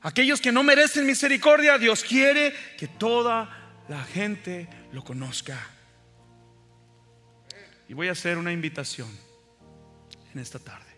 Aquellos 0.03 0.41
que 0.41 0.51
no 0.51 0.63
merecen 0.63 1.05
misericordia, 1.05 1.77
Dios 1.77 2.03
quiere 2.03 2.53
que 2.77 2.89
toda 2.89 3.83
la 3.87 4.03
gente 4.03 4.67
lo 4.91 5.01
conozca. 5.01 5.57
Y 7.87 7.93
voy 7.93 8.09
a 8.09 8.11
hacer 8.11 8.37
una 8.37 8.51
invitación 8.51 9.09
en 10.33 10.39
esta 10.39 10.59
tarde. 10.59 10.91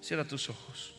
Cierra 0.00 0.24
tus 0.24 0.48
ojos. 0.48 0.94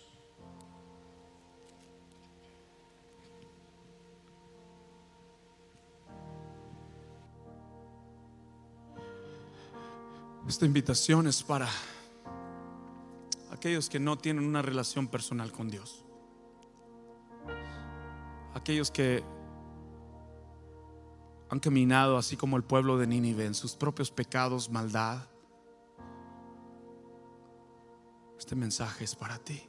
Esta 10.47 10.65
invitación 10.65 11.27
es 11.27 11.41
para 11.41 11.67
aquellos 13.51 13.89
que 13.89 13.99
no 13.99 14.17
tienen 14.17 14.45
una 14.45 14.61
relación 14.61 15.07
personal 15.07 15.51
con 15.51 15.69
Dios. 15.69 16.03
Aquellos 18.53 18.91
que 18.91 19.23
han 21.49 21.59
caminado 21.59 22.17
así 22.17 22.35
como 22.35 22.57
el 22.57 22.63
pueblo 22.63 22.97
de 22.97 23.07
Nínive 23.07 23.45
en 23.45 23.53
sus 23.53 23.75
propios 23.75 24.11
pecados, 24.11 24.69
maldad. 24.69 25.27
Este 28.37 28.55
mensaje 28.55 29.03
es 29.03 29.15
para 29.15 29.37
ti. 29.39 29.66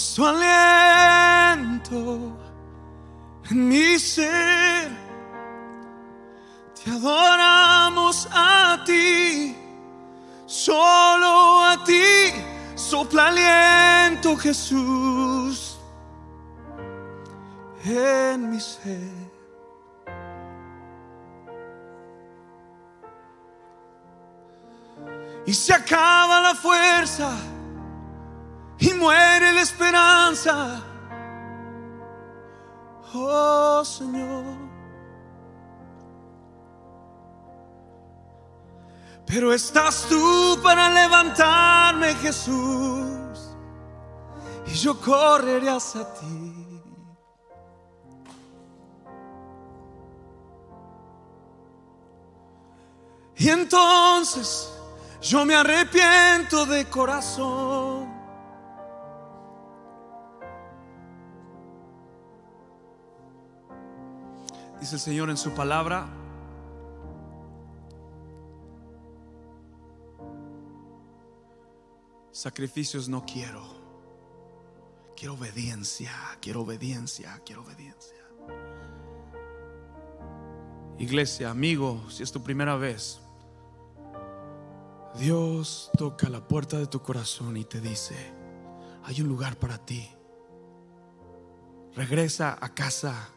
Su 0.00 0.26
aliento 0.26 1.98
en 3.50 3.68
mi 3.68 3.98
ser. 3.98 4.88
Te 6.82 6.90
adoramos 6.90 8.26
a 8.32 8.82
ti, 8.86 9.54
solo 10.46 11.62
a 11.66 11.84
ti, 11.84 12.32
sopla 12.74 13.26
aliento 13.28 14.34
Jesús 14.38 15.78
en 17.84 18.50
mi 18.50 18.58
ser. 18.58 19.20
Y 25.46 25.52
se 25.52 25.74
acaba 25.74 26.40
la 26.40 26.54
fuerza 26.54 27.30
y 28.80 28.92
muere 28.94 29.52
la 29.52 29.60
esperanza 29.60 30.86
oh 33.14 33.84
Señor. 33.84 34.44
Pero 39.26 39.52
estás 39.52 40.06
tú 40.08 40.58
para 40.62 40.90
levantarme, 40.90 42.14
Jesús, 42.16 43.54
y 44.66 44.72
yo 44.72 45.00
correré 45.00 45.70
hacia 45.70 46.02
ti. 46.14 46.56
Y 53.36 53.48
entonces 53.48 54.70
yo 55.22 55.46
me 55.46 55.54
arrepiento 55.54 56.66
de 56.66 56.86
corazón. 56.88 57.99
Dice 64.80 64.94
el 64.94 65.00
Señor 65.00 65.28
en 65.28 65.36
su 65.36 65.50
palabra. 65.50 66.08
Sacrificios 72.32 73.06
no 73.06 73.26
quiero. 73.26 73.62
Quiero 75.14 75.34
obediencia, 75.34 76.12
quiero 76.40 76.62
obediencia, 76.62 77.42
quiero 77.44 77.60
obediencia. 77.60 78.16
Iglesia, 80.98 81.50
amigo, 81.50 82.02
si 82.08 82.22
es 82.22 82.32
tu 82.32 82.42
primera 82.42 82.76
vez, 82.76 83.20
Dios 85.18 85.90
toca 85.98 86.30
la 86.30 86.46
puerta 86.48 86.78
de 86.78 86.86
tu 86.86 87.02
corazón 87.02 87.58
y 87.58 87.64
te 87.64 87.82
dice, 87.82 88.16
hay 89.04 89.20
un 89.20 89.28
lugar 89.28 89.58
para 89.58 89.76
ti. 89.76 90.08
Regresa 91.94 92.56
a 92.58 92.74
casa 92.74 93.28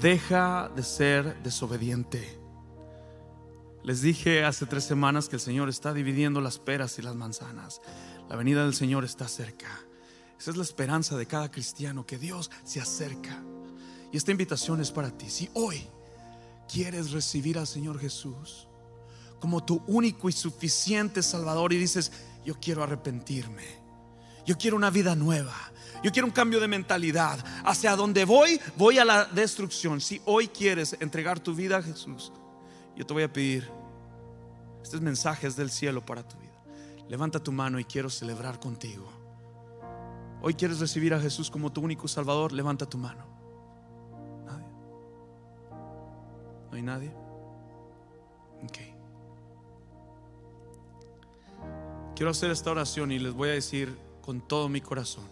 Deja 0.00 0.70
de 0.76 0.82
ser 0.82 1.42
desobediente. 1.42 2.38
Les 3.82 4.02
dije 4.02 4.44
hace 4.44 4.66
tres 4.66 4.84
semanas 4.84 5.28
que 5.28 5.36
el 5.36 5.40
Señor 5.40 5.70
está 5.70 5.94
dividiendo 5.94 6.42
las 6.42 6.58
peras 6.58 6.98
y 6.98 7.02
las 7.02 7.14
manzanas. 7.14 7.80
La 8.28 8.36
venida 8.36 8.64
del 8.64 8.74
Señor 8.74 9.04
está 9.04 9.26
cerca. 9.26 9.68
Esa 10.38 10.50
es 10.50 10.56
la 10.58 10.64
esperanza 10.64 11.16
de 11.16 11.24
cada 11.26 11.50
cristiano, 11.50 12.04
que 12.04 12.18
Dios 12.18 12.50
se 12.62 12.80
acerca. 12.80 13.42
Y 14.12 14.18
esta 14.18 14.32
invitación 14.32 14.82
es 14.82 14.90
para 14.90 15.16
ti. 15.16 15.30
Si 15.30 15.48
hoy 15.54 15.86
quieres 16.70 17.12
recibir 17.12 17.58
al 17.58 17.66
Señor 17.66 17.98
Jesús 17.98 18.68
como 19.40 19.64
tu 19.64 19.82
único 19.86 20.28
y 20.28 20.32
suficiente 20.32 21.22
Salvador 21.22 21.72
y 21.72 21.78
dices, 21.78 22.12
yo 22.44 22.54
quiero 22.60 22.82
arrepentirme, 22.82 23.64
yo 24.46 24.56
quiero 24.56 24.76
una 24.76 24.90
vida 24.90 25.14
nueva, 25.14 25.54
yo 26.02 26.12
quiero 26.12 26.26
un 26.26 26.32
cambio 26.32 26.60
de 26.60 26.68
mentalidad. 26.68 27.44
Hacia 27.64 27.96
donde 27.96 28.24
voy, 28.24 28.60
voy 28.76 28.98
a 28.98 29.04
la 29.04 29.24
destrucción. 29.24 30.00
Si 30.00 30.20
hoy 30.24 30.48
quieres 30.48 30.96
entregar 31.00 31.40
tu 31.40 31.54
vida 31.54 31.78
a 31.78 31.82
Jesús, 31.82 32.32
yo 32.94 33.04
te 33.04 33.12
voy 33.12 33.24
a 33.24 33.32
pedir 33.32 33.68
estos 34.82 35.00
mensajes 35.00 35.56
del 35.56 35.70
cielo 35.70 36.06
para 36.06 36.26
tu 36.26 36.36
vida. 36.38 36.46
Levanta 37.08 37.42
tu 37.42 37.50
mano 37.50 37.78
y 37.80 37.84
quiero 37.84 38.08
celebrar 38.08 38.60
contigo. 38.60 39.06
Hoy 40.42 40.54
quieres 40.54 40.78
recibir 40.78 41.12
a 41.12 41.20
Jesús 41.20 41.50
como 41.50 41.72
tu 41.72 41.80
único 41.80 42.06
Salvador, 42.06 42.52
levanta 42.52 42.86
tu 42.86 42.98
mano. 42.98 43.26
¿Nadie? 44.44 44.68
¿No 46.70 46.76
hay 46.76 46.82
nadie? 46.82 47.12
Ok. 48.62 48.78
Quiero 52.14 52.30
hacer 52.30 52.50
esta 52.50 52.70
oración 52.70 53.10
y 53.12 53.18
les 53.18 53.34
voy 53.34 53.48
a 53.48 53.52
decir 53.52 54.05
con 54.26 54.40
todo 54.40 54.68
mi 54.68 54.80
corazón. 54.80 55.24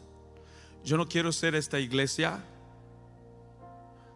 Yo 0.85 0.97
no 0.97 1.09
quiero 1.09 1.33
ser 1.33 1.57
esta 1.57 1.81
iglesia 1.81 2.45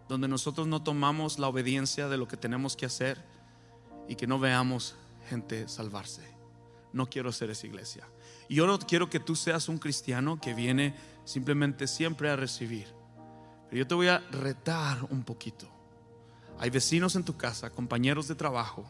donde 0.09 0.29
nosotros 0.29 0.69
no 0.69 0.83
tomamos 0.85 1.41
la 1.41 1.49
obediencia 1.49 2.09
de 2.09 2.17
lo 2.17 2.29
que 2.29 2.37
tenemos 2.37 2.77
que 2.77 2.87
hacer 2.87 3.23
y 4.09 4.15
que 4.15 4.29
no 4.29 4.39
veamos 4.39 4.95
gente 5.29 5.67
salvarse. 5.67 6.23
No 6.93 7.11
quiero 7.11 7.33
ser 7.33 7.51
esa 7.51 7.67
iglesia. 7.67 8.07
Yo 8.49 8.67
no 8.69 8.79
quiero 8.79 9.11
que 9.11 9.19
tú 9.19 9.35
seas 9.35 9.69
un 9.69 9.79
cristiano 9.79 10.41
que 10.41 10.55
viene 10.55 10.95
simplemente 11.25 11.89
siempre 11.89 12.31
a 12.31 12.37
recibir. 12.37 12.87
Pero 13.69 13.81
yo 13.81 13.87
te 13.87 13.95
voy 13.97 14.09
a 14.09 14.21
retar 14.31 15.05
un 15.11 15.25
poquito. 15.25 15.69
Hay 16.61 16.71
vecinos 16.71 17.17
en 17.17 17.25
tu 17.25 17.37
casa, 17.37 17.71
compañeros 17.71 18.29
de 18.29 18.37
trabajo, 18.37 18.87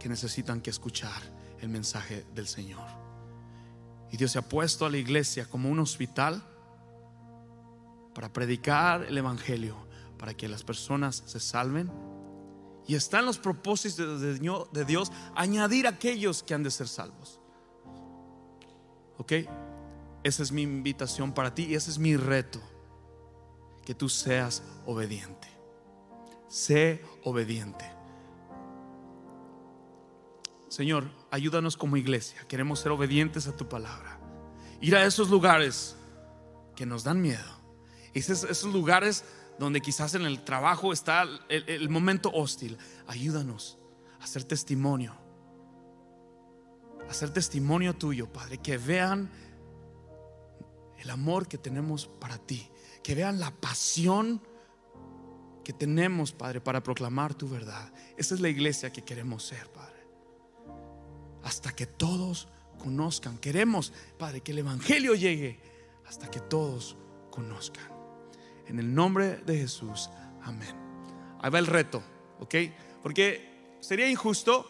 que 0.00 0.08
necesitan 0.08 0.62
que 0.62 0.70
escuchar 0.70 1.22
el 1.60 1.68
mensaje 1.68 2.24
del 2.34 2.48
Señor. 2.48 3.01
Y 4.12 4.18
Dios 4.18 4.30
se 4.30 4.38
ha 4.38 4.42
puesto 4.42 4.86
a 4.86 4.90
la 4.90 4.98
iglesia 4.98 5.46
como 5.46 5.70
un 5.70 5.80
hospital 5.80 6.42
para 8.14 8.32
predicar 8.32 9.04
el 9.04 9.16
Evangelio, 9.16 9.74
para 10.18 10.34
que 10.34 10.48
las 10.48 10.62
personas 10.62 11.22
se 11.26 11.40
salven. 11.40 11.90
Y 12.86 12.94
están 12.94 13.24
los 13.24 13.38
propósitos 13.38 14.20
de 14.20 14.84
Dios 14.84 15.10
añadir 15.34 15.86
aquellos 15.86 16.42
que 16.42 16.52
han 16.52 16.62
de 16.62 16.70
ser 16.70 16.88
salvos. 16.88 17.40
¿Ok? 19.16 19.32
Esa 20.22 20.42
es 20.42 20.52
mi 20.52 20.62
invitación 20.62 21.32
para 21.32 21.54
ti 21.54 21.64
y 21.64 21.74
ese 21.74 21.90
es 21.90 21.98
mi 21.98 22.16
reto. 22.16 22.60
Que 23.84 23.94
tú 23.94 24.08
seas 24.08 24.62
obediente. 24.84 25.48
Sé 26.48 27.02
obediente. 27.24 27.91
Señor, 30.72 31.10
ayúdanos 31.30 31.76
como 31.76 31.98
iglesia. 31.98 32.46
Queremos 32.48 32.80
ser 32.80 32.92
obedientes 32.92 33.46
a 33.46 33.54
tu 33.54 33.68
palabra. 33.68 34.18
Ir 34.80 34.96
a 34.96 35.04
esos 35.04 35.28
lugares 35.28 35.96
que 36.74 36.86
nos 36.86 37.04
dan 37.04 37.20
miedo 37.20 37.62
esos, 38.14 38.64
lugares 38.64 39.24
donde 39.58 39.80
quizás 39.80 40.14
en 40.14 40.22
el 40.22 40.44
trabajo 40.44 40.92
está 40.92 41.24
el, 41.48 41.88
momento 41.88 42.30
hostil. 42.32 42.78
Ayúdanos 43.06 43.78
a 44.20 44.24
hacer 44.24 44.44
testimonio. 44.44 45.14
A 47.06 47.10
hacer 47.10 47.30
testimonio 47.30 47.94
tuyo, 47.94 48.32
Padre. 48.32 48.58
Que 48.58 48.78
vean 48.78 49.30
el 50.98 51.10
amor 51.10 51.48
que 51.48 51.58
tenemos 51.58 52.06
para 52.06 52.38
ti. 52.38 52.70
Que 53.02 53.14
vean 53.14 53.40
la 53.40 53.50
pasión 53.50 54.42
que 55.64 55.72
tenemos, 55.72 56.32
Padre, 56.32 56.60
para 56.60 56.82
proclamar 56.82 57.34
tu 57.34 57.48
verdad. 57.48 57.92
Esa 58.16 58.34
es 58.34 58.40
la 58.40 58.48
iglesia 58.48 58.92
que 58.92 59.02
queremos 59.02 59.44
ser, 59.44 59.70
Padre. 59.70 59.81
Hasta 61.44 61.74
que 61.74 61.86
todos 61.86 62.48
conozcan. 62.78 63.38
Queremos, 63.38 63.92
Padre, 64.18 64.40
que 64.40 64.52
el 64.52 64.58
Evangelio 64.58 65.14
llegue 65.14 65.60
hasta 66.06 66.30
que 66.30 66.40
todos 66.40 66.96
conozcan. 67.30 67.84
En 68.66 68.78
el 68.78 68.94
nombre 68.94 69.38
de 69.38 69.58
Jesús. 69.58 70.10
Amén. 70.42 70.74
Ahí 71.40 71.50
va 71.50 71.58
el 71.58 71.66
reto, 71.66 72.02
¿ok? 72.40 72.54
Porque 73.02 73.76
sería 73.80 74.08
injusto 74.08 74.66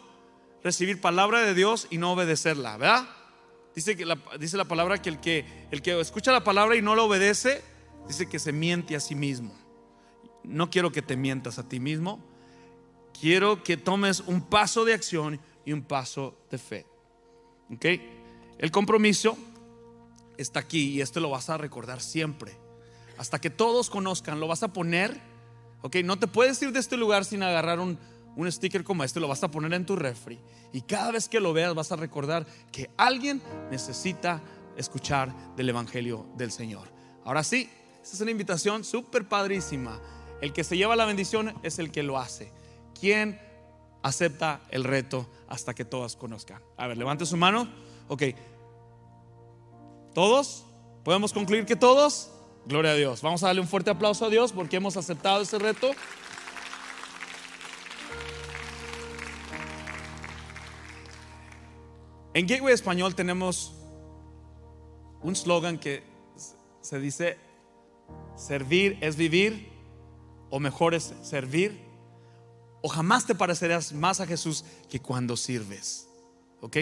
recibir 0.63 1.01
palabra 1.01 1.41
de 1.41 1.53
Dios 1.53 1.87
y 1.89 1.97
no 1.97 2.13
obedecerla, 2.13 2.77
¿verdad? 2.77 3.07
Dice, 3.75 3.95
que 3.95 4.05
la, 4.05 4.17
dice 4.39 4.57
la 4.57 4.65
palabra 4.65 5.01
que 5.01 5.09
el, 5.09 5.19
que 5.19 5.45
el 5.71 5.81
que 5.81 5.99
escucha 5.99 6.31
la 6.31 6.43
palabra 6.43 6.75
y 6.75 6.81
no 6.81 6.95
la 6.95 7.03
obedece, 7.03 7.61
dice 8.07 8.27
que 8.27 8.39
se 8.39 8.51
miente 8.51 8.95
a 8.95 8.99
sí 8.99 9.15
mismo. 9.15 9.53
No 10.43 10.69
quiero 10.69 10.91
que 10.91 11.01
te 11.01 11.17
mientas 11.17 11.59
a 11.59 11.67
ti 11.67 11.79
mismo. 11.79 12.23
Quiero 13.19 13.63
que 13.63 13.77
tomes 13.77 14.21
un 14.21 14.41
paso 14.41 14.85
de 14.85 14.93
acción 14.93 15.39
y 15.65 15.73
un 15.73 15.83
paso 15.83 16.37
de 16.49 16.57
fe. 16.57 16.85
¿Ok? 17.73 17.85
El 18.57 18.71
compromiso 18.71 19.37
está 20.37 20.59
aquí 20.59 20.91
y 20.91 21.01
esto 21.01 21.19
lo 21.19 21.29
vas 21.29 21.49
a 21.49 21.57
recordar 21.57 22.01
siempre. 22.01 22.53
Hasta 23.17 23.39
que 23.39 23.49
todos 23.49 23.89
conozcan, 23.89 24.39
lo 24.39 24.47
vas 24.47 24.63
a 24.63 24.73
poner. 24.73 25.19
¿Ok? 25.81 25.97
No 26.03 26.17
te 26.17 26.27
puedes 26.27 26.61
ir 26.61 26.71
de 26.71 26.79
este 26.79 26.97
lugar 26.97 27.25
sin 27.25 27.43
agarrar 27.43 27.79
un, 27.79 27.97
un 28.35 28.51
sticker 28.51 28.83
como 28.83 29.03
este, 29.03 29.19
lo 29.19 29.27
vas 29.27 29.43
a 29.43 29.51
poner 29.51 29.73
en 29.73 29.85
tu 29.85 29.95
refri. 29.95 30.39
Y 30.71 30.81
cada 30.81 31.11
vez 31.11 31.29
que 31.29 31.39
lo 31.39 31.53
veas 31.53 31.75
vas 31.75 31.91
a 31.91 31.95
recordar 31.95 32.45
que 32.71 32.89
alguien 32.97 33.41
necesita 33.69 34.41
escuchar 34.77 35.55
del 35.55 35.69
Evangelio 35.69 36.25
del 36.35 36.51
Señor. 36.51 36.87
Ahora 37.25 37.43
sí, 37.43 37.69
esta 38.01 38.15
es 38.15 38.21
una 38.21 38.31
invitación 38.31 38.83
súper 38.83 39.27
padrísima. 39.27 40.01
El 40.41 40.51
que 40.51 40.63
se 40.63 40.75
lleva 40.77 40.95
la 40.95 41.05
bendición 41.05 41.53
es 41.63 41.79
el 41.79 41.91
que 41.91 42.03
lo 42.03 42.17
hace. 42.17 42.51
¿Quién 42.99 43.39
acepta 44.03 44.61
el 44.69 44.83
reto 44.83 45.27
hasta 45.47 45.73
que 45.73 45.85
todas 45.85 46.15
conozcan? 46.15 46.61
A 46.77 46.87
ver, 46.87 46.97
levante 46.97 47.25
su 47.25 47.37
mano. 47.37 47.67
Ok. 48.07 48.23
¿Todos? 50.13 50.65
¿Podemos 51.03 51.33
concluir 51.33 51.65
que 51.65 51.75
todos? 51.75 52.29
Gloria 52.65 52.91
a 52.91 52.95
Dios. 52.95 53.21
Vamos 53.21 53.43
a 53.43 53.47
darle 53.47 53.61
un 53.61 53.67
fuerte 53.67 53.89
aplauso 53.89 54.25
a 54.25 54.29
Dios 54.29 54.51
porque 54.51 54.77
hemos 54.77 54.95
aceptado 54.95 55.41
ese 55.41 55.57
reto. 55.57 55.91
En 62.35 62.47
Gateway 62.47 62.73
Español 62.73 63.15
tenemos 63.15 63.73
un 65.21 65.35
slogan 65.35 65.77
que 65.77 66.03
se 66.81 66.99
dice, 66.99 67.37
servir 68.35 68.97
es 69.01 69.15
vivir, 69.15 69.71
o 70.49 70.59
mejor 70.59 70.93
es 70.93 71.13
servir, 71.21 71.92
o 72.85 72.89
jamás 72.89 73.25
te 73.25 73.33
parecerás 73.33 73.93
más 73.93 74.19
a 74.19 74.27
Jesús 74.27 74.65
que 74.89 74.99
cuando 74.99 75.37
sirves. 75.37 76.05
¿Ok? 76.59 76.77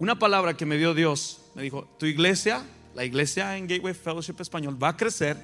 Una 0.00 0.18
palabra 0.18 0.56
que 0.56 0.66
me 0.66 0.76
dio 0.76 0.92
Dios, 0.92 1.40
me 1.54 1.62
dijo, 1.62 1.84
tu 2.00 2.06
iglesia, 2.06 2.66
la 2.96 3.04
iglesia 3.04 3.56
en 3.56 3.68
Gateway 3.68 3.94
Fellowship 3.94 4.34
Español, 4.40 4.76
va 4.82 4.88
a 4.88 4.96
crecer 4.96 5.36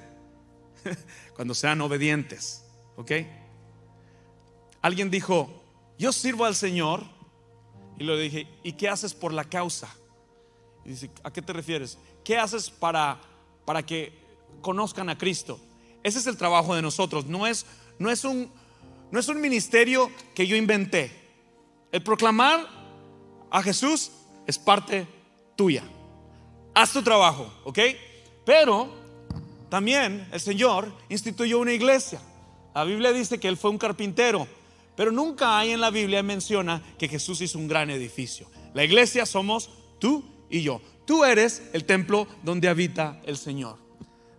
cuando 1.37 1.55
sean 1.55 1.79
obedientes. 1.79 2.65
¿Ok? 2.97 3.11
Alguien 4.81 5.09
dijo, 5.09 5.63
yo 5.97 6.11
sirvo 6.11 6.43
al 6.43 6.55
Señor, 6.55 7.05
y 7.97 8.03
le 8.03 8.19
dije, 8.19 8.47
¿y 8.63 8.73
qué 8.73 8.89
haces 8.89 9.13
por 9.13 9.31
la 9.31 9.45
causa? 9.45 9.87
Dice, 10.83 11.09
¿a 11.23 11.31
qué 11.31 11.41
te 11.41 11.53
refieres? 11.53 11.97
¿Qué 12.25 12.37
haces 12.37 12.69
para, 12.69 13.21
para 13.63 13.83
que 13.83 14.11
conozcan 14.59 15.09
a 15.09 15.17
Cristo? 15.17 15.61
Ese 16.03 16.19
es 16.19 16.27
el 16.27 16.35
trabajo 16.35 16.75
de 16.75 16.81
nosotros. 16.81 17.25
No 17.27 17.47
es, 17.47 17.65
no, 17.99 18.11
es 18.11 18.25
un, 18.25 18.51
no 19.11 19.19
es 19.19 19.27
un 19.27 19.41
ministerio 19.41 20.09
que 20.33 20.47
yo 20.47 20.55
inventé. 20.55 21.11
El 21.91 22.01
proclamar 22.01 22.67
a 23.49 23.61
Jesús 23.61 24.11
es 24.47 24.57
parte 24.57 25.07
tuya. 25.55 25.83
Haz 26.73 26.93
tu 26.93 27.03
trabajo, 27.03 27.51
¿ok? 27.65 27.79
Pero 28.45 28.89
también 29.69 30.27
el 30.31 30.39
Señor 30.39 30.91
instituyó 31.09 31.59
una 31.59 31.73
iglesia. 31.73 32.21
La 32.73 32.85
Biblia 32.85 33.11
dice 33.11 33.39
que 33.39 33.49
Él 33.49 33.57
fue 33.57 33.69
un 33.69 33.77
carpintero, 33.77 34.47
pero 34.95 35.11
nunca 35.11 35.59
hay 35.59 35.71
en 35.71 35.81
la 35.81 35.89
Biblia 35.89 36.23
menciona 36.23 36.81
que 36.97 37.09
Jesús 37.09 37.41
hizo 37.41 37.59
un 37.59 37.67
gran 37.67 37.89
edificio. 37.89 38.47
La 38.73 38.83
iglesia 38.83 39.25
somos 39.25 39.69
tú 39.99 40.23
y 40.49 40.61
yo. 40.61 40.81
Tú 41.05 41.25
eres 41.25 41.63
el 41.73 41.83
templo 41.83 42.27
donde 42.43 42.69
habita 42.69 43.19
el 43.25 43.37
Señor. 43.37 43.77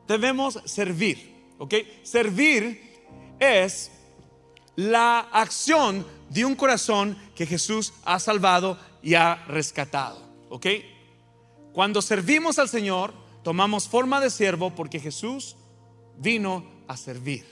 Debemos 0.08 0.60
servir, 0.64 1.34
¿ok? 1.58 1.74
Servir 2.02 2.80
es 3.38 3.90
la 4.76 5.20
acción 5.20 6.06
de 6.30 6.44
un 6.44 6.54
corazón 6.54 7.18
que 7.34 7.46
Jesús 7.46 7.92
ha 8.04 8.18
salvado 8.18 8.78
y 9.02 9.14
ha 9.14 9.44
rescatado, 9.46 10.20
¿ok? 10.48 10.66
Cuando 11.72 12.02
servimos 12.02 12.58
al 12.58 12.68
Señor, 12.68 13.12
tomamos 13.42 13.88
forma 13.88 14.20
de 14.20 14.30
siervo 14.30 14.74
porque 14.74 15.00
Jesús 15.00 15.56
vino 16.18 16.64
a 16.88 16.96
servir. 16.96 17.46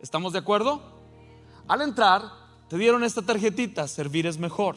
¿Estamos 0.00 0.32
de 0.32 0.38
acuerdo? 0.38 0.82
Al 1.66 1.82
entrar, 1.82 2.22
te 2.68 2.78
dieron 2.78 3.04
esta 3.04 3.22
tarjetita, 3.22 3.88
servir 3.88 4.26
es 4.26 4.38
mejor. 4.38 4.76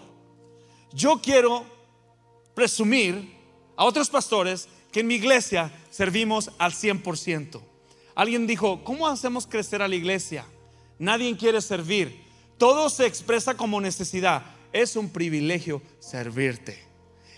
Yo 0.94 1.22
quiero 1.22 1.66
presumir 2.54 3.36
a 3.76 3.86
otros 3.86 4.10
pastores 4.10 4.68
que 4.92 5.02
en 5.02 5.08
mi 5.08 5.16
iglesia 5.16 5.72
servimos 5.90 6.52
al 6.58 6.72
100%. 6.72 7.62
Alguien 8.16 8.48
dijo, 8.48 8.84
¿cómo 8.84 9.08
hacemos 9.08 9.46
crecer 9.46 9.82
a 9.82 9.88
la 9.88 9.96
iglesia? 9.96 10.46
Nadie 11.00 11.36
quiere 11.38 11.62
servir. 11.62 12.24
Todo 12.58 12.90
se 12.90 13.06
expresa 13.06 13.56
como 13.56 13.80
necesidad. 13.82 14.44
Es 14.74 14.96
un 14.96 15.10
privilegio 15.10 15.82
servirte. 16.00 16.88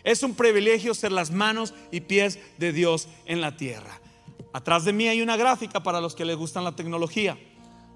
Es 0.04 0.24
un 0.24 0.34
privilegio 0.34 0.94
ser 0.94 1.12
las 1.12 1.32
manos 1.32 1.74
y 1.92 2.02
pies 2.02 2.40
de 2.58 2.72
Dios 2.72 3.08
en 3.26 3.42
la 3.42 3.58
tierra. 3.58 4.00
Atrás 4.54 4.86
de 4.86 4.94
mí 4.94 5.08
hay 5.08 5.22
una 5.22 5.38
gráfica 5.38 5.84
para 5.84 6.02
los 6.02 6.16
que 6.16 6.26
les 6.26 6.38
gustan 6.38 6.64
la 6.64 6.76
tecnología. 6.76 7.38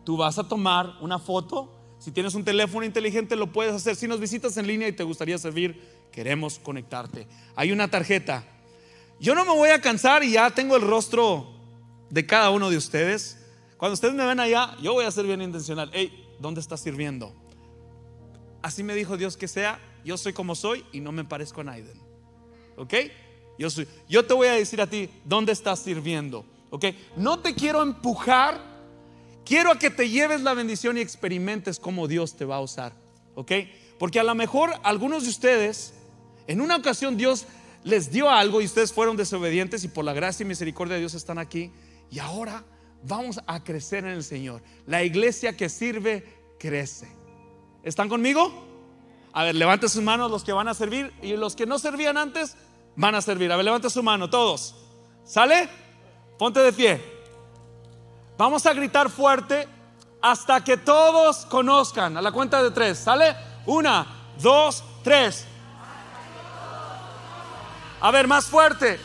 Tú 0.03 0.17
vas 0.17 0.37
a 0.37 0.47
tomar 0.47 0.97
una 1.01 1.17
foto. 1.17 1.73
Si 1.97 2.11
tienes 2.11 2.35
un 2.35 2.43
teléfono 2.43 2.85
inteligente 2.85 3.35
lo 3.35 3.51
puedes 3.51 3.73
hacer. 3.73 3.95
Si 3.95 4.07
nos 4.07 4.19
visitas 4.19 4.57
en 4.57 4.67
línea 4.67 4.87
y 4.87 4.91
te 4.91 5.03
gustaría 5.03 5.37
servir, 5.37 5.81
queremos 6.11 6.59
conectarte. 6.59 7.27
Hay 7.55 7.71
una 7.71 7.89
tarjeta. 7.89 8.43
Yo 9.19 9.33
no 9.35 9.45
me 9.45 9.51
voy 9.51 9.69
a 9.69 9.79
cansar 9.79 10.23
y 10.23 10.31
ya 10.31 10.51
tengo 10.51 10.75
el 10.75 10.81
rostro 10.81 11.47
de 12.09 12.25
cada 12.25 12.49
uno 12.49 12.69
de 12.69 12.77
ustedes. 12.77 13.37
Cuando 13.83 13.95
ustedes 13.95 14.13
me 14.13 14.25
ven 14.25 14.39
allá, 14.39 14.77
yo 14.81 14.93
voy 14.93 15.03
a 15.03 15.11
ser 15.11 15.25
bien 15.25 15.41
intencional. 15.41 15.91
Hey, 15.91 16.25
¿dónde 16.39 16.61
estás 16.61 16.79
sirviendo? 16.79 17.35
Así 18.61 18.81
me 18.81 18.95
dijo 18.95 19.17
Dios 19.17 19.35
que 19.35 19.49
sea. 19.49 19.77
Yo 20.05 20.17
soy 20.17 20.31
como 20.31 20.55
soy 20.55 20.85
y 20.93 21.01
no 21.01 21.11
me 21.11 21.25
parezco 21.25 21.59
a 21.59 21.65
Naiden. 21.65 21.99
¿Ok? 22.77 22.93
Yo, 23.59 23.69
soy, 23.69 23.85
yo 24.07 24.25
te 24.25 24.33
voy 24.33 24.47
a 24.47 24.53
decir 24.53 24.79
a 24.79 24.87
ti, 24.87 25.09
¿dónde 25.25 25.51
estás 25.51 25.79
sirviendo? 25.79 26.45
¿Ok? 26.69 26.85
No 27.17 27.39
te 27.39 27.55
quiero 27.55 27.81
empujar. 27.81 28.57
Quiero 29.43 29.73
a 29.73 29.77
que 29.77 29.89
te 29.89 30.07
lleves 30.07 30.39
la 30.43 30.53
bendición 30.53 30.97
y 30.97 31.01
experimentes 31.01 31.77
cómo 31.77 32.07
Dios 32.07 32.37
te 32.37 32.45
va 32.45 32.55
a 32.55 32.61
usar. 32.61 32.93
¿Ok? 33.35 33.51
Porque 33.99 34.17
a 34.17 34.23
lo 34.23 34.33
mejor 34.33 34.71
algunos 34.83 35.23
de 35.23 35.29
ustedes 35.29 35.93
en 36.47 36.61
una 36.61 36.77
ocasión 36.77 37.17
Dios 37.17 37.47
les 37.83 38.13
dio 38.13 38.29
algo 38.29 38.61
y 38.61 38.65
ustedes 38.65 38.93
fueron 38.93 39.17
desobedientes 39.17 39.83
y 39.83 39.89
por 39.89 40.05
la 40.05 40.13
gracia 40.13 40.45
y 40.45 40.47
misericordia 40.47 40.93
de 40.93 41.01
Dios 41.01 41.15
están 41.15 41.37
aquí. 41.37 41.69
Y 42.09 42.19
ahora 42.19 42.63
vamos 43.03 43.39
a 43.45 43.63
crecer 43.63 44.05
en 44.05 44.11
el 44.11 44.23
Señor. 44.23 44.61
La 44.85 45.03
iglesia 45.03 45.55
que 45.55 45.69
sirve, 45.69 46.55
crece. 46.59 47.07
¿Están 47.83 48.09
conmigo? 48.09 48.51
A 49.33 49.43
ver, 49.43 49.55
levante 49.55 49.89
sus 49.89 50.01
manos 50.01 50.31
los 50.31 50.43
que 50.43 50.53
van 50.53 50.67
a 50.67 50.73
servir 50.73 51.13
y 51.21 51.35
los 51.35 51.55
que 51.55 51.65
no 51.65 51.79
servían 51.79 52.17
antes 52.17 52.55
van 52.95 53.15
a 53.15 53.21
servir. 53.21 53.51
A 53.51 53.55
ver, 53.55 53.65
levante 53.65 53.89
su 53.89 54.03
mano, 54.03 54.29
todos. 54.29 54.75
¿Sale? 55.25 55.69
Ponte 56.37 56.59
de 56.59 56.73
pie. 56.73 57.01
Vamos 58.37 58.65
a 58.65 58.73
gritar 58.73 59.09
fuerte 59.09 59.67
hasta 60.21 60.63
que 60.63 60.77
todos 60.77 61.45
conozcan. 61.45 62.17
A 62.17 62.21
la 62.21 62.31
cuenta 62.31 62.61
de 62.63 62.71
tres. 62.71 62.99
¿Sale? 62.99 63.35
Una, 63.65 64.31
dos, 64.41 64.83
tres. 65.03 65.45
A 67.99 68.11
ver, 68.11 68.27
más 68.27 68.45
fuerte. 68.45 68.99